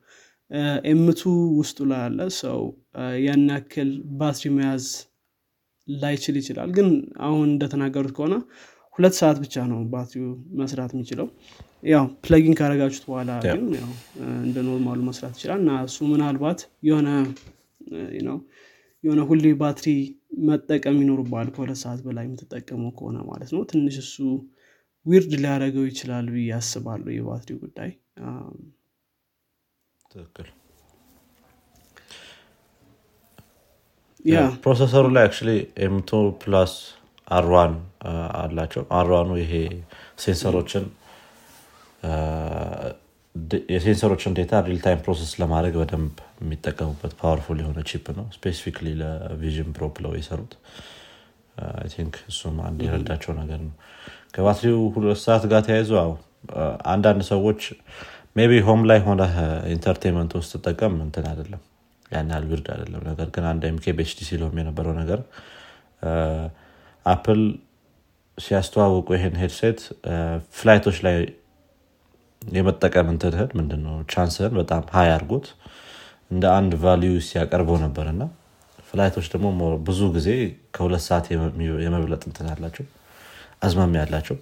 M2 0.90 1.20
ውስጡ 1.58 1.78
ላይ 1.90 2.02
አለ። 2.06 2.18
ሰው 2.38 2.60
ያን 3.24 3.44
ያክል 3.52 3.90
ባትሪ 4.18 4.50
መያዝ 4.56 4.86
ላይችል 5.88 6.36
ይችላል። 6.40 6.70
ግን 6.76 6.88
አሁን 7.26 7.46
እንደተናገሩት 7.48 8.12
ከሆነ 8.16 8.34
ሁለት 8.98 9.14
ሰዓት 9.18 9.36
ብቻ 9.42 9.54
ነው 9.70 9.80
ባትሪው 9.92 10.30
መስራት 10.60 10.92
የሚችለው። 10.94 11.26
ያው 11.84 12.04
plug 12.24 12.44
in 12.44 12.54
ካረጋችሁት 12.58 13.04
በኋላ 13.08 13.30
ግን 13.46 13.60
ያው 13.76 13.90
እንደ 14.42 14.56
normal 14.68 14.92
ሉ 14.92 15.00
መስራት 15.08 15.34
ይችላል። 15.38 15.60
እና 15.62 15.72
እሱ 15.86 15.98
ምናልባት 16.12 16.60
የሆነ 16.88 17.08
የሆነ 19.04 19.20
ሁሌ 19.28 19.46
ባትሪ 19.60 19.90
መጠቀም 20.48 20.96
ይኖርባል 21.02 21.48
ከሁለት 21.54 21.78
ሰዓት 21.82 22.00
በላይ 22.06 22.24
የምትጠቀመው 22.26 22.90
ከሆነ 22.98 23.18
ማለት 23.28 23.50
ነው። 23.54 23.62
ትንሽ 23.70 23.96
እሱ 24.02 24.16
weird 25.06 25.32
ሊያደረገው 25.36 25.84
ይችላል 25.90 26.26
ብዬ 26.34 26.48
አስባለሁ 26.58 27.12
የባትሪ 27.14 27.52
ጉዳይ 27.62 27.90
ትክክል 30.10 30.48
processor 34.62 34.97
ሩ 34.97 35.04
ላይ 35.14 35.24
actually 35.26 35.50
M2 35.84 36.10
plus 36.40 36.72
R1 37.28 37.74
አላቸው. 38.40 38.82
R1 38.98 39.14
ኑ 39.14 39.30
ይሄ 39.42 39.52
sensor 40.22 40.53
ሮችን 40.53 40.84
የ 43.72 43.81
sensor 43.81 44.09
ሮችን 44.09 44.36
data 44.38 44.60
real 44.66 44.78
time 44.84 45.00
process 45.04 45.32
ለማድረግ 45.40 45.74
በደንብ 45.80 46.14
የሚጠቀሙበት 46.42 47.12
powerful 47.20 47.58
የሆነ 47.62 47.80
chip 47.90 48.06
ነው። 48.18 48.26
specifically 48.36 48.88
ለ 49.00 49.18
Vision 49.18 49.70
Pro 49.76 49.86
ብለው 49.96 50.12
የሰሩት። 50.18 50.54
think 51.94 52.16
እሱም 52.30 52.56
አንድ 52.66 52.80
የረዳቸው 52.86 53.32
ነገር 53.40 53.60
ነው። 53.66 53.74
ከባትሪው 54.34 54.80
ሁለት 54.96 55.20
ሰዓት 55.26 55.44
ጋር 55.52 55.62
ተያይዞ 55.68 55.92
አንዳንድ 56.92 57.22
ሰዎች 57.32 57.62
maybe 58.38 58.52
home 58.66 58.80
ላይ 58.90 58.98
ሆነ 59.06 59.22
entertainment 59.74 60.32
ውስጥ 60.38 60.52
ትጠቀም 60.56 60.94
እንትን 61.04 61.24
አይደለም። 61.30 61.62
ያን 62.10 62.28
ያህል 62.32 62.44
weird 62.50 62.66
አይደለም። 62.74 63.02
ነገር 63.08 63.28
ግን 63.34 63.44
አንድ 63.50 63.62
MKBHD 63.68 64.20
ሲለውም 64.28 64.58
የነበረው 64.60 64.94
ነገር 65.00 65.20
አፕል 67.06 67.40
ሲያስተዋውቁ 68.38 69.08
ይሄን 69.16 69.36
headset 69.42 69.80
flight 70.56 70.81
ኦች 70.81 70.98
ላይ 71.06 71.16
የመጠቀም 72.42 73.08
እንትንህን 73.12 73.50
ምንድነው 73.58 73.94
chance 74.12 74.36
ህን 74.36 74.52
በጣም 74.60 74.82
high 74.94 75.08
አድርጎት 75.14 75.46
እንደ 76.30 76.44
አንድ 76.58 76.72
value 76.84 77.14
ሲያቀርበው 77.28 77.78
ነበር። 77.84 78.06
እና 78.12 78.22
flight 78.88 79.11
ኦች 79.11 79.26
ደግሞ 79.32 79.48
ብዙ 79.88 80.00
ጊዜ 80.16 80.28
ከሁለት 80.76 81.02
ሰዓት 81.08 81.26
የመብለጥ 81.84 82.22
እንትን 82.30 82.46
ያላቸው 82.52 82.86
አዝማሚ 83.62 83.94
ያላቸው 84.02 84.36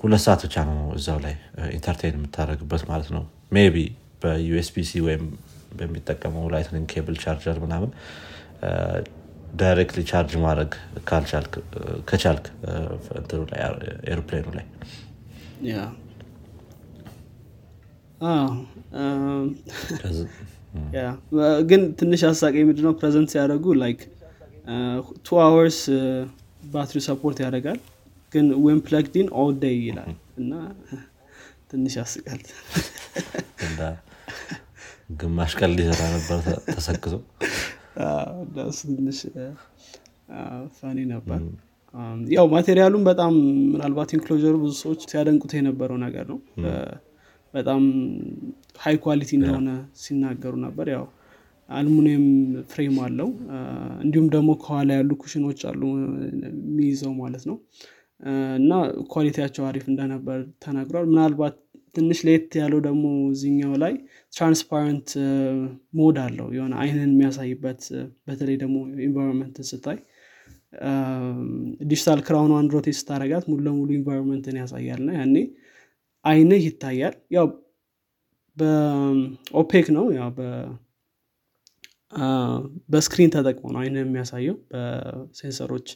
ሁለት 0.00 0.22
ሰዓት 0.24 0.40
ብቻ 0.46 0.56
ነው 0.68 0.78
እዛው 0.96 1.18
ላይ 1.24 1.34
entertain 1.76 2.16
የምታደረግበት 2.18 2.82
ማለት 2.90 3.08
ነው። 3.16 3.22
maybe 3.52 3.76
በ 4.22 4.44
USB-C 4.44 5.00
ወይም 5.06 5.24
በሚጠቀመው 5.78 6.44
lightning 6.54 6.86
cable 6.92 7.16
charger 7.24 7.56
ምናምን 7.64 7.90
directly 9.60 10.00
charge 10.10 10.34
ማድረግ 10.44 10.70
ከቻልክ 12.10 12.44
aeroplane 14.10 14.39
ኑ 14.39 14.46
ላይ 14.58 14.66
ግን 21.68 21.80
ትንሽ 22.00 22.20
አሳቀኝ 22.28 22.54
ምንድነው? 22.68 22.92
present 23.00 23.28
ሲያደርጉ 23.32 23.64
like 23.80 24.00
two 25.26 25.38
hours 25.44 25.78
battery 26.72 26.98
support 27.06 27.38
ያደርጋል 27.44 27.78
ግን 28.32 28.46
when 28.64 28.78
plugged 28.86 29.17
in 29.17 29.26
all 29.40 29.54
day 29.62 29.76
ይላል 29.86 30.12
እና 30.38 30.52
ትንሽ 31.70 31.94
ያስቃል። 32.00 32.40
ግማሽ 35.20 35.52
ቀን 35.60 35.70
ሊሰራ 35.78 36.02
ነበር 36.14 36.38
ተሰክቶ። 36.68 37.14
እሱ 38.64 38.80
ትንሽ 38.90 39.18
funny 40.78 40.98
ነበር። 41.12 41.40
ያው 42.34 42.46
material 42.52 42.85
ኡም 42.85 43.02
በጣም 43.08 43.32
ምናልባት 43.72 44.10
enclosure 44.16 44.47
ሩ 44.47 44.54
ብዙ 44.62 44.72
ሰዎች 44.82 45.00
ሲያደንቁት 45.10 45.52
የነበረው 45.58 45.98
ነገር 46.04 46.26
ነው። 46.32 46.38
በጣም 47.54 47.82
high 48.82 48.96
quality 49.04 49.30
እንደሆነ 49.38 49.70
ሲናገሩ 50.02 50.54
ነበር። 50.66 50.86
ያው 50.94 51.04
አልሙኒየም 51.68 52.24
frame 52.70 52.96
አለው። 53.04 53.28
እንዲሁም 54.04 54.28
ደግሞ 54.34 54.50
ከኋላ 54.62 54.92
ያሉ 54.98 55.10
cushion 55.22 55.46
ኖች 55.46 55.60
አሉ 55.70 55.82
የሚይዘው 56.46 57.12
ማለት 57.20 57.44
ነው 57.50 57.56
እና 58.58 58.72
quality 59.12 59.38
ያቸው 59.38 59.64
አሪፍ 59.68 59.84
እንደነበር 59.90 60.40
ተናግሯል። 60.64 61.06
ምናልባት 61.10 61.54
ትንሽ 61.94 62.18
ለየት 62.26 62.52
ያለው 62.60 62.80
ደግሞ 62.86 63.04
እዚኛው 63.30 63.72
ላይ 63.82 63.94
transparent 64.32 65.08
mode 65.98 66.18
አለው። 66.22 66.46
የሆነ 66.56 66.74
አይንን 66.82 67.10
የሚያሳይበት 67.12 67.82
በተለይ 68.26 68.56
ደግሞ 68.62 68.76
environment 69.06 69.57
ን 69.57 69.66
ስታይ 69.70 69.98
digital 71.84 72.20
crown 72.26 72.52
ኑ 72.60 72.64
አንድ 72.64 72.76
rotate 72.76 72.88
ስታረጋት 72.98 73.44
ሙሉ 73.50 73.60
ለሙሉ 73.66 73.88
environment 73.98 74.47
ን 74.47 74.56
ያሳያል 74.60 75.02
ና 75.06 75.16
ያኔ 75.18 75.36
አይንህ 76.24 76.62
ይታያል። 76.66 77.14
ያው 77.36 77.46
በኦፔክ 78.56 79.86
ነው። 79.96 80.06
ያው 80.16 80.30
በስክሪን 82.92 83.30
ተጠቅሞ 83.34 83.66
ነው 83.74 83.80
አይንን 83.82 84.02
የሚያሳየው 84.02 84.56
በሴንሰሮች 84.70 85.86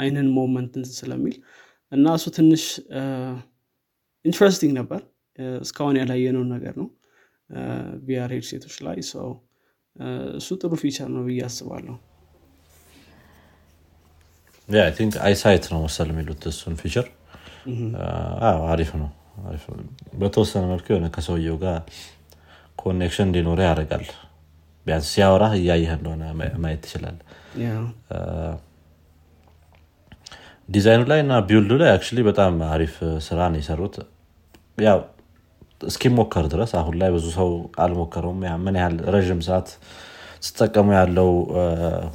አይንን 0.00 0.28
ሞመንትን 0.36 0.84
ስለሚል 0.92 1.36
እና 1.92 2.06
እሱ 2.18 2.26
ትንሽ 2.36 2.64
ኢንትረስቲንግ 4.24 4.72
ነበር። 4.80 5.00
እስካሁን 5.62 5.96
ያላየነውን 6.00 6.50
ነገር 6.54 6.74
ነው። 6.80 6.88
ቪአር 8.06 8.30
ሄድሴቶች 8.34 8.74
ላይ 8.86 8.98
ሰው 9.10 9.28
እሱ 10.38 10.48
ጥሩ 10.60 10.72
ፊቸር 10.82 11.08
ነው 11.14 11.22
ብዬ 11.28 11.40
አስባለሁ። 11.46 11.94
ቲንክ 14.98 15.14
አይሳይት 15.24 15.64
ነው 15.72 15.80
መሰል 15.84 16.08
የሚሉት 16.12 16.42
እሱን 16.50 16.74
ፊቸር 16.82 17.06
አሪፍ 18.68 18.90
ነው። 19.00 19.08
በተወሰነ 20.20 20.64
መልኩ 20.72 20.86
የሆነ 20.92 21.06
ከሰውየው 21.14 21.56
ጋር 21.64 21.78
connection 22.78 23.26
እንዲኖረ 23.28 23.60
ያደርጋል። 23.68 24.06
ቢያንስ 24.86 25.08
ሲያወራህ 25.12 25.52
እያየህ 25.58 25.92
እንደሆነ 25.96 26.22
ማየት 26.62 26.80
ትችላል 26.84 27.16
ዲዛይኑ 30.70 31.02
ላይ 31.10 31.20
እና 31.24 31.32
build 31.46 31.65
ዱ 31.65 31.72
ላይ 31.80 31.90
አክ 31.92 32.04
በጣም 32.28 32.54
አሪፍ 32.68 32.94
ስራ 33.26 33.40
ነው 33.52 33.58
የሰሩት። 33.60 33.96
ያው 34.78 34.98
እስኪሞከር 35.82 36.44
ድረስ 36.52 36.70
አሁን 36.80 36.94
ላይ 37.00 37.10
ብዙ 37.14 37.26
ሰው 37.38 37.48
አልሞከረውም። 37.84 38.40
ምን 38.64 38.76
ያህል 38.80 38.96
ረዥም 39.14 39.40
ሰዓት 39.48 39.68
ስትጠቀሙ 40.46 40.88
ያለው 40.98 41.30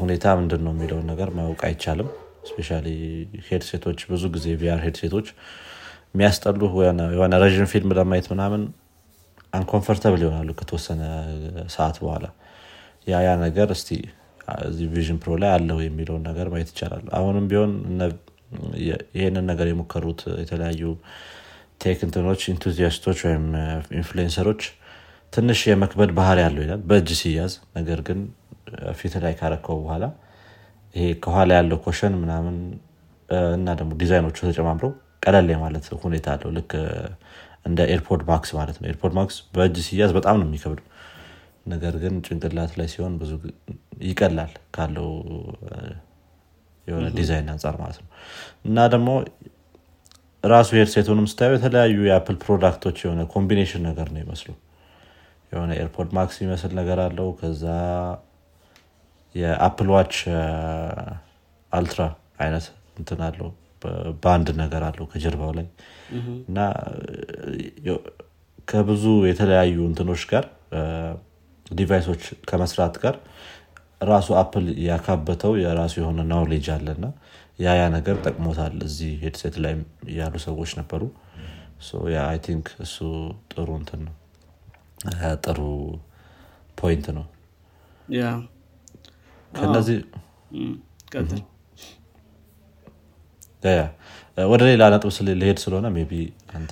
ሁኔታ 0.02 0.26
ምንድን 0.40 0.62
ነው 0.66 0.74
የሚለውን 0.76 1.06
ነገር 1.12 1.30
ማወቅ 1.38 1.62
አይቻልም። 1.70 2.10
especially 2.50 2.70
headset 3.48 3.81
ኦች 3.81 4.00
ብዙ 4.10 4.24
ጊዜ 4.36 4.48
VR 4.62 4.80
headset 4.86 5.12
ኦች 5.12 5.28
የሚያስጠሉ 6.14 6.60
የሆነ 7.14 7.36
ረዥም 7.44 7.70
ፊልም 7.72 7.94
ለማየት 7.98 8.28
ምናምን 8.34 8.62
uncomfortable 9.54 10.22
ይሆናሉ 10.26 10.50
ከተወሰነ 10.60 11.02
ሰዓት 11.76 11.98
በኋላ። 12.04 12.26
ያ 13.08 13.18
ያ 13.26 13.32
ነገር 13.46 13.70
እስቲ 13.76 13.90
Vision 14.94 15.18
Pro 15.24 15.34
ላይ 15.42 15.52
አለው 15.58 15.78
የሚለውን 15.84 16.24
ነገር 16.30 16.48
ማየት 16.54 16.70
ይቻላል። 16.74 17.06
አሁንም 17.18 17.46
ቢሆን 17.52 17.72
ይህንን 19.16 19.46
ነገር 19.52 19.68
የሞከሩት 19.70 20.22
የተለያዩ 20.42 20.84
tech 21.82 22.00
እንትኖች 22.08 22.42
enthusiast 22.54 23.01
ኦች 23.01 23.20
ወይም 23.28 23.46
influencer 24.00 24.44
ሮች 24.44 24.62
ትንሽ 25.34 25.62
የመክበድ 25.70 26.12
ባህሪ 26.18 26.38
ያለው 26.44 26.62
ይላል 26.66 26.82
በእጅ 26.90 27.10
ሲያዝ። 27.22 27.54
ነገር 27.78 28.00
ግን 28.08 28.20
ፊት 29.00 29.16
ላይ 29.24 29.34
ካደረከው 29.40 29.78
በኋላ 29.82 30.06
ይሄ 30.96 31.08
ከኋላ 31.24 31.52
ያለው 31.60 31.78
cushion 31.86 32.14
ምናምን 32.22 32.56
እና 33.56 33.68
ደግሞ 33.80 33.92
ዲዛይኖቹ 34.02 34.38
ተጨማምረው 34.50 34.92
ቀለል 35.24 35.48
ማለት 35.64 35.86
ሁኔታ 36.04 36.28
አለው። 36.36 36.50
ልክ 36.58 36.72
እንደ 37.66 37.80
AirPods 37.94 38.24
Max 38.30 38.50
ማለት 38.58 38.78
ነው። 38.82 38.88
AirPods 38.92 39.14
Max 39.20 39.38
በእጅ 39.56 39.78
ሲያዝ 39.88 40.12
በጣም 40.18 40.36
ነው 40.42 40.48
የሚከብደው 40.48 40.82
ነገር 41.68 41.94
ግን 42.02 42.16
ጭንቅላት 42.26 42.74
ላይ 42.80 42.88
ሲሆን 42.94 43.14
ብዙ 43.22 43.32
ይቀላል 44.10 44.52
ካለው 44.76 45.10
የሆነ 46.88 47.06
ዲዛይን 47.18 47.48
አንጻር 47.54 47.76
ማለት 47.82 47.98
ነው። 48.02 48.10
እና 48.66 48.88
ደግሞ 48.94 49.10
ራሱ 50.44 50.70
headset 50.78 51.05
ኡንም 51.05 51.28
ስታዩ 51.32 51.52
የተለያዩ 51.56 51.98
የ 52.08 52.16
Apple 52.16 52.36
product 52.44 52.78
ኦች 52.78 52.98
የሆነ 53.06 53.22
combination 53.34 53.84
ነገር 53.90 54.08
ነው 54.14 54.22
የሚመስለው 54.24 54.50
የሆነ 55.52 55.72
AirPods 55.82 56.10
Max 56.18 56.36
የሚመስል 56.40 56.72
ነገር 56.80 57.00
አለው። 57.06 57.28
ከዛ 57.40 57.64
የ 59.36 59.51
Apple 59.51 59.88
Watch 59.96 60.16
Ultra 61.72 62.02
አይነት 62.40 62.66
እንትን 63.00 63.22
አለው። 63.28 63.50
ባንድ 64.24 64.48
ነገር 64.62 64.84
አለው 64.88 65.06
ከጀርባው 65.12 65.52
ላይ። 65.58 65.66
እና 66.50 66.60
ከብዙ 68.68 69.04
የተለያዩ 69.30 69.76
እንትኖች 69.90 70.24
ጋር 70.32 70.46
device 71.66 72.00
ኦች 72.00 72.24
ከመስራት 72.50 72.96
ጋር 73.04 73.16
ራሱ 74.06 74.28
Apple 74.42 74.66
ያካበተው 74.86 75.54
የራሱ 75.62 75.94
የሆነ 76.02 76.22
knowledge 76.32 76.68
አለና 76.76 77.06
ያ 77.60 77.76
ያ 77.80 77.84
ነገር 77.96 78.16
ጠቅሞታል 78.26 78.76
እዚህ 78.88 79.12
headset 79.24 79.56
ላይ 79.66 79.74
ያሉ 80.16 80.36
ሰዎች 80.48 80.72
ነበሩ። 80.80 81.02
I 82.24 82.38
think 82.46 82.68
እሱ 82.86 82.98
ጥሩ 83.52 83.68
እንትን 83.80 84.02
ነው። 84.08 84.16
ጥሩ 85.46 85.60
point 86.78 87.08
ነው። 87.18 87.26
ከነዚህ 89.52 89.98
ወደ 94.48 94.62
ሌላ 94.70 94.84
ነጥብ 94.94 95.12
ልሄድ 95.42 95.58
ስለሆነ 95.64 95.88
ቤ 96.10 96.16
አንተ 96.56 96.72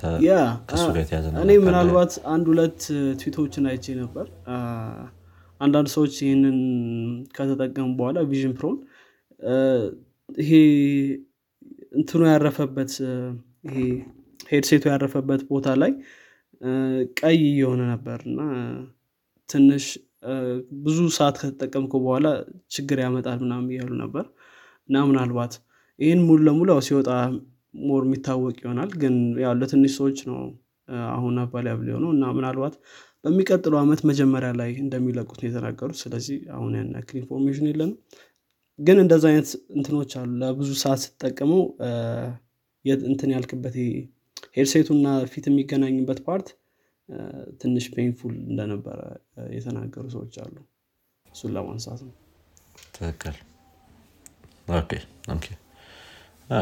ከሱ 0.70 0.84
ጋር 0.88 1.00
የተያያዘ 1.02 1.26
እኔ 1.44 1.52
ምናልባት 1.64 2.12
አንድ 2.34 2.46
ሁለት 2.52 2.80
ትዊቶችን 3.20 3.64
አይቼ 3.70 3.94
ነበር 4.02 4.26
አንዳንድ 5.60 5.88
ሰዎች 5.94 6.14
ይህንን 6.22 6.56
ከተጠቀሙ 7.36 7.88
በኋላ 7.98 8.18
Vision 8.30 8.54
Pro 8.58 8.69
ን 8.69 8.76
ይሄ 10.38 10.50
እንትኑ 11.98 12.22
ያረፈበት 12.32 12.92
ይሄ 13.68 13.76
headset 14.48 14.76
ኡ 14.76 14.84
ያረፈበት 14.92 15.42
ቦታ 15.50 15.68
ላይ 15.82 15.92
ቀይ 17.20 17.38
እየሆነ 17.50 17.82
ነበር 17.92 18.18
እና 18.30 18.40
ትንሽ 19.48 19.84
ብዙ 20.84 20.98
ሰዓት 21.16 21.36
ከተጠቀምኩ 21.40 21.94
በኋላ 22.04 22.26
ችግር 22.74 22.98
ያመጣል 23.04 23.38
ምናምን 23.44 23.70
እያሉ 23.72 23.90
ነበር 24.02 24.24
እና 24.88 25.04
ምናልባት 25.10 25.54
ይህን 25.98 26.20
ሙሉ 26.28 26.38
ለሙሉ 26.46 26.68
ያው 26.74 26.82
ሲወጣ 26.86 27.10
more 27.84 28.02
የሚታወቅ 28.06 28.56
ይሆናል። 28.62 28.90
ግን 29.02 29.14
ያው 29.44 29.52
ለትንሽ 29.60 29.92
ሰዎች 29.98 30.18
ነው 30.28 30.38
አሁን 31.12 31.36
available 31.42 31.86
የሆነው 31.90 32.10
እና 32.16 32.24
ምናልባት 32.38 32.74
በሚቀጥለው 33.24 33.78
ዓመት 33.82 34.00
መጀመሪያ 34.10 34.50
ላይ 34.60 34.70
እንደሚለቁት 34.82 35.38
ነው 35.40 35.48
የተናገሩት። 35.48 35.98
ስለዚህ 36.02 36.36
አሁን 36.56 36.72
ያን 36.78 36.90
ያክል 36.96 37.16
information 37.20 37.68
የለንም። 37.70 37.94
ግን 38.78 38.98
እንደዚ 39.02 39.24
አይነት 39.30 39.48
እንትኖች 39.76 40.12
አሉ። 40.20 40.30
ለብዙ 40.40 40.70
ሰዓት 40.82 41.00
ስትጠቀመው 41.04 41.62
እንትን 43.06 43.30
ያልክበት 43.34 43.74
headset 44.56 44.85
ኡና 44.85 45.06
ፊት 45.32 45.44
የሚገናኝበት 45.50 46.18
part 46.26 46.48
ትንሽ 47.60 47.84
painful 47.94 48.34
እንደነበረ 48.44 49.00
የተናገሩ 49.54 50.04
ሰዎች 50.14 50.34
አሉ። 50.44 50.54
እሱን 51.26 51.52
ለማንሳት 51.56 52.00
ነው። 52.06 52.14
ትክክል። 52.96 53.36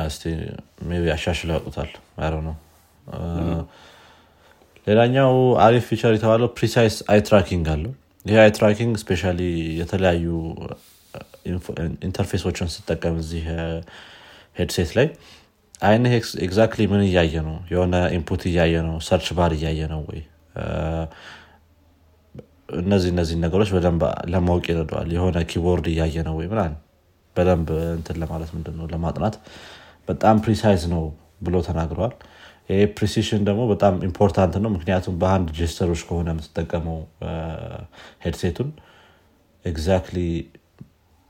እስቲ 0.06 0.22
ቤ 0.96 1.10
አሻሽለው 1.14 1.54
ያውጡታል 1.56 1.90
አረ 2.18 2.34
ነው 2.46 2.54
ሌላኛው 4.86 5.32
አሪፍ 5.64 5.84
feature 5.90 6.12
የተባለው 6.16 6.48
precise 6.56 6.96
eye 7.12 7.20
tracking 7.28 7.66
አለው። 7.74 7.92
ይህ 8.26 8.38
eye 8.42 8.50
tracking 8.58 8.92
especially 9.02 9.22
የተለያዩ 9.80 10.24
interface 12.06 12.43
ኦችን 12.43 12.68
ስትጠቀም 12.74 13.16
እዚህ 13.22 13.44
headset 14.56 14.90
ላይ 14.98 15.06
አይንህ 15.82 16.12
exactly 16.46 16.82
ምን 16.92 17.00
እያየ 17.06 17.34
ነው? 17.46 17.56
የሆነ 17.72 17.94
input 18.16 18.42
እያየ 18.50 18.74
ነው? 18.88 18.96
search 19.08 19.28
bar 19.38 19.52
እያየ 19.56 19.80
ነው 19.92 20.02
ወይ? 20.10 20.20
እነዚህ 22.80 23.10
እነዚህ 23.14 23.36
ነገሮች 23.44 23.70
በደንብ 23.74 24.02
ለማወቅ 24.32 24.64
ይረደዋል 24.70 25.08
የሆነ 25.16 25.38
keyboard 25.50 25.86
እያየ 25.92 26.16
ነው 26.28 26.34
ወይ 26.38 26.46
ምናምን 26.52 26.76
በደንብ 27.36 27.68
እንትን 27.96 28.16
ለማለት 28.22 28.50
ምንድን 28.56 28.74
ነው 28.80 28.86
ለማጥናት 28.92 29.34
በጣም 30.08 30.36
precise 30.44 30.82
ነው 30.94 31.02
ብሎ 31.42 31.56
ተናግረዋል 31.68 32.14
ይሄ 32.72 32.82
precision 32.96 33.42
ደግሞ 33.48 33.62
በጣም 33.70 33.94
important 34.08 34.54
ነው። 34.64 34.70
ምክንያቱም 34.74 35.14
በ 35.22 35.31
hand 35.31 35.48
gesture 35.58 35.86
ኦች 35.86 36.02
ከሆነ 36.08 36.28
የምትጠቀመው 36.34 36.98
headset 38.24 38.54
ኡን 38.54 38.70
exactly 39.64 40.18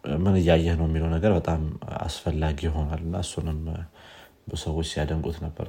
ምን 0.05 0.35
እያየህ 0.40 0.74
ነው 0.81 0.87
የሚለው 0.88 1.11
ነገር 1.14 1.33
በጣም 1.38 1.61
አስፈላጊ 2.00 2.59
ይሆናል። 2.68 3.02
እና 3.07 3.16
እሱንም 3.24 3.61
ሰዎች 4.62 4.87
ሲያደንቁት 4.92 5.37
ነበረ 5.44 5.68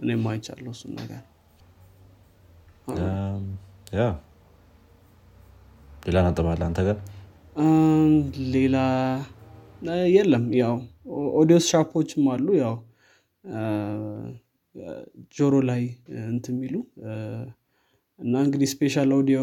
እኔም 0.00 0.24
አይቻለሁ 0.30 0.70
እሱን 0.74 0.92
ነገር። 0.98 1.22
Yeah። 3.96 4.02
ሌላ 6.06 6.18
ነጥብ 6.26 6.46
አለ 6.50 6.62
አንተ 6.66 6.80
ጋር? 6.88 6.96
ሌላ 8.54 8.76
የለም። 10.14 10.44
ያው 10.60 10.74
ኦዲዮ 11.40 11.58
ሻፖችም 11.68 12.24
አሉ። 12.32 12.46
ያው 12.60 12.74
ጆሮ 15.36 15.54
ላይ 15.68 15.82
እንት 16.24 16.46
የሚሉ 16.52 16.74
እና 18.18 18.34
እንግዲህ 18.44 18.68
spatial 18.72 19.10
audio 19.18 19.40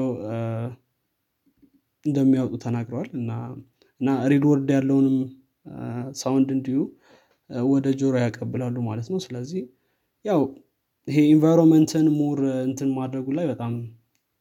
እንደሚያወጡ 2.06 2.54
ተናግረዋል። 2.64 3.10
እና 4.00 4.10
real 4.32 4.48
world 4.48 4.70
ያለውንም 4.76 5.18
sound 6.22 6.50
እንዲሁ 6.56 6.80
ወደ 7.68 7.88
ጆሮ 8.00 8.14
ያቀብላሉ 8.24 8.76
ማለት 8.88 9.08
ነው። 9.14 9.20
ስለዚህ 9.26 9.64
ያው 10.26 10.42
ይሄ 11.08 11.18
environment 11.32 11.94
ን 11.94 12.06
more 12.18 12.40
እንትን 12.68 12.90
ማድረጉ 12.98 13.28
ላይ 13.38 13.46
በጣም 13.52 13.74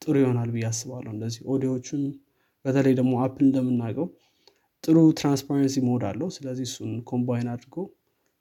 ጥሩ 0.03 0.15
ይሆናል 0.23 0.51
ብዬ 0.55 0.65
አስባለሁ። 0.71 1.11
እንደዚህ 1.15 1.41
ኦዲዮዎቹን 1.53 2.03
በተለይ 2.65 2.95
ደግሞ 3.01 3.13
Apple 3.25 3.45
እንደምናውቀው 3.47 4.07
ጥሩ 4.85 4.97
transparency 5.19 5.77
mode 5.87 6.03
አለው። 6.09 6.29
ስለዚህ 6.37 6.67
እሱን 6.71 6.93
combine 7.11 7.49
አድርጎ 7.53 7.77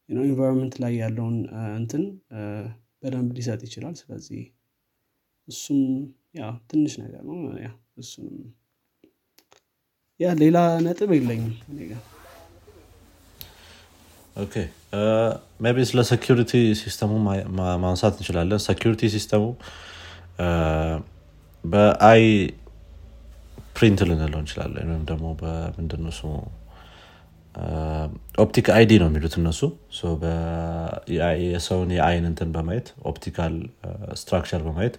environment 0.10 0.74
ላይ 0.84 0.94
ያለውን 1.02 1.36
እንትን 1.76 2.04
በደንብ 3.02 3.30
ሊሰጥ 3.38 3.62
ይችላል። 3.68 3.94
ስለዚህ 4.02 4.42
እሱም 5.48 5.82
yeah 6.36 6.50
ትንሽ 6.72 6.94
ነገር 7.04 7.22
ነው። 7.30 7.38
እሱንም 7.98 8.36
yeah 10.20 10.34
ሌላ 10.42 10.58
ነጥብ 10.86 11.12
የለኝም 11.16 11.54
እኔ 11.72 11.80
ጋር። 11.92 12.02
Okay 14.36 14.56
ቤ 15.68 15.84
ስለ 15.90 16.02
security 16.10 16.52
system 16.82 17.04
ኡ 17.04 17.12
ማንሳት 17.84 18.14
እንችላለን። 18.16 18.62
security 18.68 19.10
system 19.16 19.37
ኡ 19.37 19.44
በ 21.64 22.24
eye 23.82 23.88
print 23.89 24.00
ልንለው 24.08 24.40
እንችላለን 24.42 24.90
ወይም 24.92 25.06
ደግሞ 25.10 25.28
በምንድነው 25.40 26.12
ስሙ? 26.18 26.32
Optic 28.44 28.68
ID 28.76 28.92
ነው 29.02 29.08
የሚሉት 29.10 29.34
እነሱ። 29.40 29.62
የሰውን 31.48 31.90
የአይን 31.96 32.26
እንትን 32.30 32.50
በማየት 32.56 32.88
optical 33.12 33.56
structure 34.22 34.62
በማየት 34.68 34.96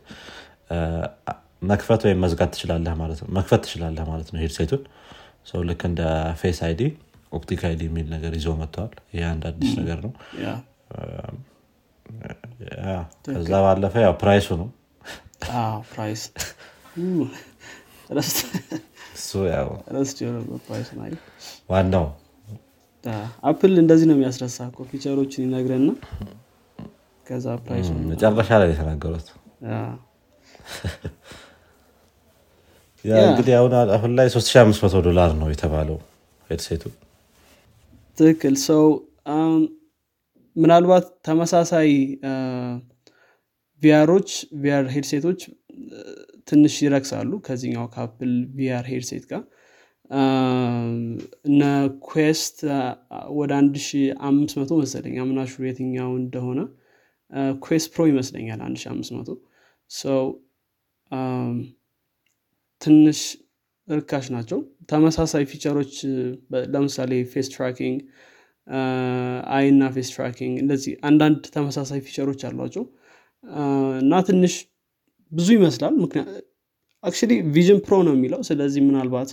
መክፈት 1.71 2.03
ወይም 2.07 2.21
መዝጋት 2.25 2.51
ትችላለህ 2.55 2.95
ማለት 3.03 3.19
ነው። 3.23 3.29
መክፈት 3.39 3.63
ትችላለህ 3.67 4.05
ማለት 4.11 4.29
ነው 4.33 4.41
headset 4.43 4.66
ኡን። 4.66 4.83
ሰው 5.51 5.61
ልክ 5.69 5.83
እንደ 5.91 6.03
Face 6.41 6.61
ID 6.67 6.83
Optic 7.33 7.63
ID 7.69 7.83
የሚል 7.89 8.07
ነገር 8.15 8.33
ይዞ 8.39 8.49
መጥተዋል። 8.61 8.95
ይህ 9.15 9.25
አንድ 9.31 9.45
አዲስ 9.51 9.73
ነገር 9.81 9.99
ነው። 10.07 10.13
ከዛ 13.27 13.53
ባለፈ 13.67 13.95
ያው 14.07 14.15
price 14.23 14.41
ኡ 14.41 14.49
ነው። 14.61 14.69
price 15.93 16.23
ዋናው 21.71 22.07
Apple 23.43 23.73
እንደዚህ 23.83 24.07
ነው 24.09 24.17
የሚያስረሳ 24.17 24.59
እኮ 24.71 24.85
feature 24.91 25.20
ኦችን 25.20 25.45
ይነግረና 25.47 25.89
ከዛ 27.27 27.47
price 27.65 27.82
ኡ 27.82 27.89
መጨረሻ 28.11 28.51
ላይ 28.61 28.69
የተናገሩት። 28.73 29.29
እንግዲህ 33.23 33.55
አሁን 33.59 33.73
አሁን 33.97 34.11
ላይ 34.19 34.27
3500 34.33 35.01
ዶላር 35.07 35.31
ነው 35.41 35.49
የተባለው 35.51 35.97
headset 36.51 36.73
ኡ። 36.73 36.83
ትክክል 38.19 38.55
ሰው 38.67 38.85
ምናልባት 40.57 41.07
ተመሳሳይ 41.27 41.91
VR 43.83 43.99
ኦች 43.99 44.31
VR 44.63 44.85
headset 44.95 45.24
ኦች 45.24 45.41
ትንሽ 46.49 46.75
ይረክሳሉ 46.85 47.33
ከዚኛው 47.47 47.87
ከ 47.95 48.06
Apple 48.06 48.33
VR 48.57 48.87
headset 48.93 49.25
ጋር። 49.31 49.43
እነ 51.47 51.61
Quest 52.07 52.57
ወደ 53.39 53.51
1500 53.61 54.79
መሰለኝ 54.83 55.15
አምናሹ 55.23 55.53
የትኛው 55.67 56.11
እንደሆነ። 56.23 56.61
Quest 57.63 57.89
Pro 57.95 58.03
ይመስለኛል 58.11 58.61
1500 58.67 59.37
ሰው 59.91 60.25
ትንሽ 62.83 63.21
ርካሽ 63.89 64.27
ናቸው። 64.35 64.59
ተመሳሳይ 64.91 65.45
feature 65.53 65.80
ኦች 65.80 65.95
ለምሳሌ 66.73 67.13
face 67.33 67.49
tracking 67.55 67.97
eye 69.55 69.69
ና 69.69 69.83
face 69.95 70.09
tracking 70.15 70.55
እንደዚህ 70.63 70.93
አንዳንድ 71.09 71.41
ተመሳሳይ 71.55 72.01
feature 72.07 72.30
ኦች 72.30 72.43
አሏቸው። 72.49 72.85
እና 74.03 74.13
ትንሽ 74.29 74.55
ብዙ 75.33 75.49
ይመስላል። 75.57 75.95
Actually 77.05 77.33
Vision 77.55 77.79
Pro 77.85 77.95
ነው 78.07 78.15
የሚለው። 78.17 78.41
ስለዚህ 78.49 78.83
ምናልባት 78.89 79.31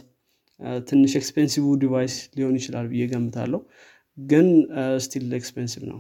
ትንሽ 0.88 1.12
expensive 1.20 1.66
device 1.82 2.16
ሊሆን 2.38 2.56
ይችላል 2.60 2.86
ብዬ 2.92 3.04
ገምታለሁ። 3.12 3.60
ግን 4.18 4.48
still 5.06 5.28
expensive 5.38 5.84
ነው። 5.92 6.00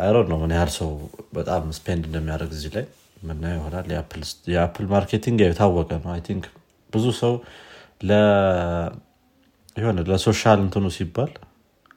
አይሮ 0.00 0.16
ነው 0.30 0.36
ምን 0.42 0.52
ያህል 0.56 0.70
ሰው 0.76 0.90
በጣም 1.34 1.62
spend 1.78 2.02
እንደሚያደርግ 2.08 2.52
እዚህ 2.56 2.70
ላይ 2.76 2.84
ምናየው 3.22 3.58
ይሆናል። 3.58 3.88
የ 4.54 4.63
Apple 4.63 4.86
marketing 4.92 5.38
የታወቀ 5.42 5.90
ነው። 5.98 6.10
I 6.14 6.22
think 6.28 6.44
ብዙ 6.92 7.04
ሰው 7.20 7.34
የሆነ 9.76 9.98
ለ 10.08 10.20
social 10.20 10.58
እንትኑ 10.64 10.86
ሲባል 10.96 11.30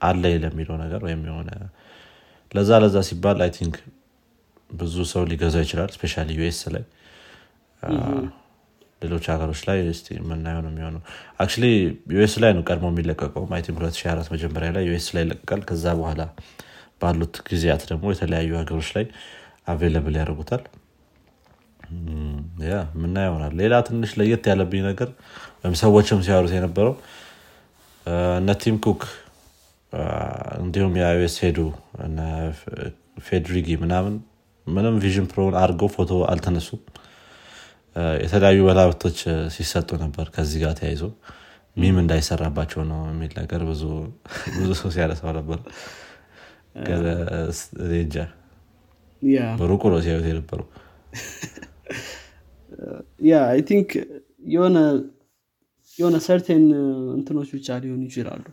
አለ 0.01 0.23
ለሚለው 0.43 0.75
ነገር 0.84 1.01
ወይም 1.08 1.21
የሆነ 1.30 1.49
ለዛ 2.51 2.69
ለዛ 2.84 2.97
ሲባል 3.08 3.39
I 3.45 3.51
think 3.58 3.75
ብዙ 4.73 4.95
ሰው 5.12 5.23
ሊገዛው 5.31 5.63
ይችላል 5.65 5.89
especially 5.95 6.23
US 6.38 6.60
ላይ። 6.75 6.84
ሌሎች 9.01 9.25
ሀገሮች 9.31 9.62
ላይ 9.67 9.77
የምናየው 10.17 10.62
ነው 10.65 10.71
የሚሆነው። 10.73 11.01
Actually 11.41 11.65
US 12.15 12.34
ላይ 12.43 12.51
ነው 12.58 12.63
ቀድሞ 12.69 12.86
የሚለቀቀው 12.91 13.43
I 13.56 13.62
think 13.65 13.78
2004 13.81 14.31
መጀመሪያ 14.36 14.69
ላይ 14.77 14.84
US 14.89 15.08
ላይ 15.15 15.23
ይለቀቃል። 15.25 15.62
ከዛ 15.69 15.86
በኋላ 15.99 16.21
ባሉት 17.01 17.36
ጊዜያት 17.49 17.84
ደግሞ 17.91 18.05
የተለያዩ 18.13 18.51
ሀገሮች 18.62 18.89
ላይ 18.97 19.05
available 19.67 20.15
ያደርጉታል። 20.21 20.63
ያ 22.65 22.73
ምና 23.01 23.15
ይሆናል። 23.27 23.53
ሌላ 23.60 23.73
ትንሽ 23.88 24.12
ለየት 24.19 24.45
ያለብኝ 24.51 24.81
ነገር 24.89 25.10
ወይም 25.62 25.75
ሰዎችም 25.84 26.19
ሲያሩት 26.27 26.53
የነበረው 26.58 26.95
እነ 28.38 28.49
ቲም 28.63 28.75
ኩክ 28.86 29.03
እንዲሁም 30.60 30.93
የአይስ 30.99 31.36
ሄዱ 31.43 31.60
ፌድሪጊ 33.25 33.67
ምናምን 33.84 34.15
ምንም 34.67 34.95
ቪዥን 35.03 35.27
ፕሮን 35.31 35.55
አድርገው 35.62 35.89
ፎቶ 35.95 36.12
አልተነሱም። 36.31 36.81
የተለያዩ 38.23 38.62
በላብቶች 38.67 39.19
ሲሰጡ 39.55 39.89
ነበር 40.01 40.25
ከዚህ 40.36 40.60
ጋር 40.63 40.73
ተያይዞ 40.79 41.03
ሚም 41.77 41.95
እንዳይሰራባቸው 42.01 42.81
ነው 42.89 42.99
የሚል 43.12 43.31
ነገር 43.39 43.62
ብዙ 43.69 43.84
ሰው 44.81 44.89
ሲያነሳው 44.95 45.31
ነበር። 45.39 45.60
ሬጃ 47.89 48.15
በሩቁ 49.60 49.84
ነው 49.93 49.99
ሲያዩት 50.05 50.27
የነበረው። 50.31 50.67
ያ 53.25 53.36
አይ 53.51 53.60
ቲንክ 53.69 53.89
የሆነ 54.53 54.77
የሆነ 55.99 56.15
certain 56.25 56.65
እንትኖች 57.15 57.49
ብቻ 57.55 57.77
ሊሆኑ 57.84 58.01
ይችላሉ 58.10 58.45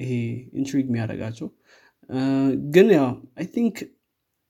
ይሄ 0.00 0.10
intrigue 0.58 0.86
የሚያደርጋቸው። 0.88 1.48
ግን 2.72 2.88
ያው 2.96 3.08
I 3.38 3.46
think 3.54 3.76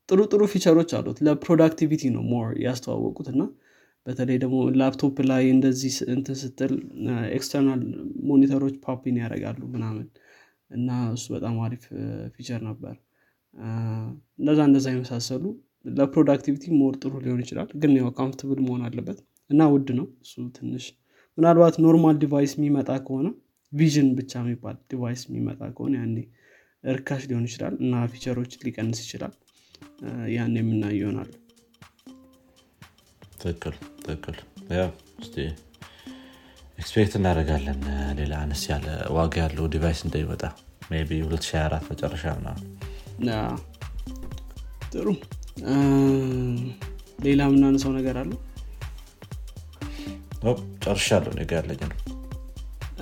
ጥሩ 0.09 0.21
ጥሩ 0.31 0.43
feature 0.53 0.77
ኦች 0.77 0.91
አሉት። 0.99 1.19
ለ 1.27 1.38
productivity 1.38 2.03
ነው 2.15 2.23
more 2.31 2.47
ያስተዋወቁት 2.65 3.29
እና 3.33 3.43
በተለይ 4.07 4.37
ደግሞ 4.43 4.59
ላፕቶፕ 4.81 5.17
ላይ 5.31 5.45
እንደዚህ 5.55 5.95
እንትን 6.15 6.37
ስትል 6.43 6.73
external 7.37 7.81
monitor 8.29 8.59
ኦች 8.59 8.77
pop 8.87 9.05
in 9.05 9.17
ያደርጋሉ 9.23 9.61
ምናምን 9.75 10.07
እና 10.71 10.89
እሱ 11.15 11.27
በጣም 11.35 11.57
አሪፍ 11.67 11.85
feature 12.35 12.61
ነበር። 12.69 12.95
እንደዛ 14.39 14.61
እንደዛ 14.69 14.87
የመሳሰሉ 14.93 15.45
ለ 15.99 16.08
productivity 16.08 16.65
more 16.81 16.95
ጥሩ 17.03 17.13
ሊሆን 17.25 17.41
ይችላል። 17.45 17.69
ግን 17.83 17.93
ያው 17.99 18.09
comfortable 18.19 18.59
መሆን 18.67 18.83
አለበት 18.89 19.19
እና 19.51 19.63
ውድ 19.73 19.89
ነው። 19.99 20.07
እሱ 20.25 20.35
ትንሽ 20.57 20.85
ምናልባት 21.39 21.77
normal 21.85 22.17
device 22.23 22.53
የሚመጣ 22.59 22.91
ከሆነ 23.07 23.29
Vision 23.73 24.09
ብቻ 24.19 24.33
የሚባል 24.43 24.77
device 24.91 25.23
የሚመጣ 25.27 25.61
ከሆነ 25.77 25.95
ያኔ 26.01 26.17
እርካሽ 26.85 27.23
ሊሆን 27.31 27.45
ይችላል 27.49 27.75
እና 27.83 27.95
feature 28.13 28.38
ኦች 28.38 28.53
ሊቀንስ 28.65 29.01
ይችላል። 29.05 29.35
ያን 30.35 30.55
የምናይ 30.61 30.95
ይሆናል። 30.99 31.31
ትክክል 33.35 33.75
ትክክል። 34.05 34.39
Expect 36.79 37.15
እናደርጋለን። 37.19 37.81
ሌላ 38.19 38.35
አነስ 38.43 38.63
ያለ 38.71 38.87
ዋጋ 39.17 39.35
ያለው 39.43 39.67
device 39.75 40.01
እንደሚመጣ 40.07 40.43
by 40.91 41.19
2024 41.23 41.91
መጨረሻ 41.93 42.25
ምናምን። 42.39 42.67
ጥሩ። 44.93 45.09
ሌላ 47.25 47.41
የምናነሳው 47.49 47.93
ነገር 47.99 48.17
አለ? 48.23 48.31
ጨርሻለሁ 50.85 51.33
ኔጋ 51.39 51.53
ያለኝ 51.59 51.81
ነው 51.85 52.00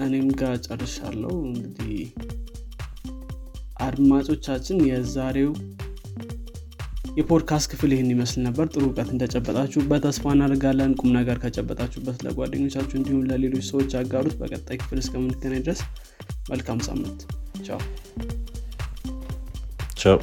እኔም 0.00 0.28
ጋር 0.40 0.54
ጨርሻለሁ። 0.66 1.34
እንግዲህ 1.48 2.00
አድማጮቻችን 3.86 4.78
የዛሬው 4.88 5.52
የፖድካስት 7.18 7.68
ክፍል 7.70 7.90
ይህን 7.94 8.10
ይመስል 8.12 8.40
ነበር። 8.46 8.66
ጥሩ 8.72 8.82
እውቀት 8.88 9.08
እንደጨበጣችሁበት 9.14 10.02
ተስፋ 10.06 10.34
እናደርጋለን። 10.34 10.92
ቁም 11.00 11.10
ነገር 11.16 11.38
ከጨበጣችሁበት 11.42 12.18
ለጓደኞቻችሁ 12.26 12.96
እንዲሁም 12.98 13.24
ለሌሎች 13.30 13.64
ሰዎች 13.70 13.96
ያጋሩት። 13.98 14.36
በቀጣይ 14.42 14.78
ክፍል 14.82 15.00
እስከምንገናኝ 15.02 15.62
ድረስ 15.66 15.82
መልካም 16.50 16.80
ሳምንት። 16.88 17.20
ቻው። 17.66 17.80
ቻው 19.96 20.18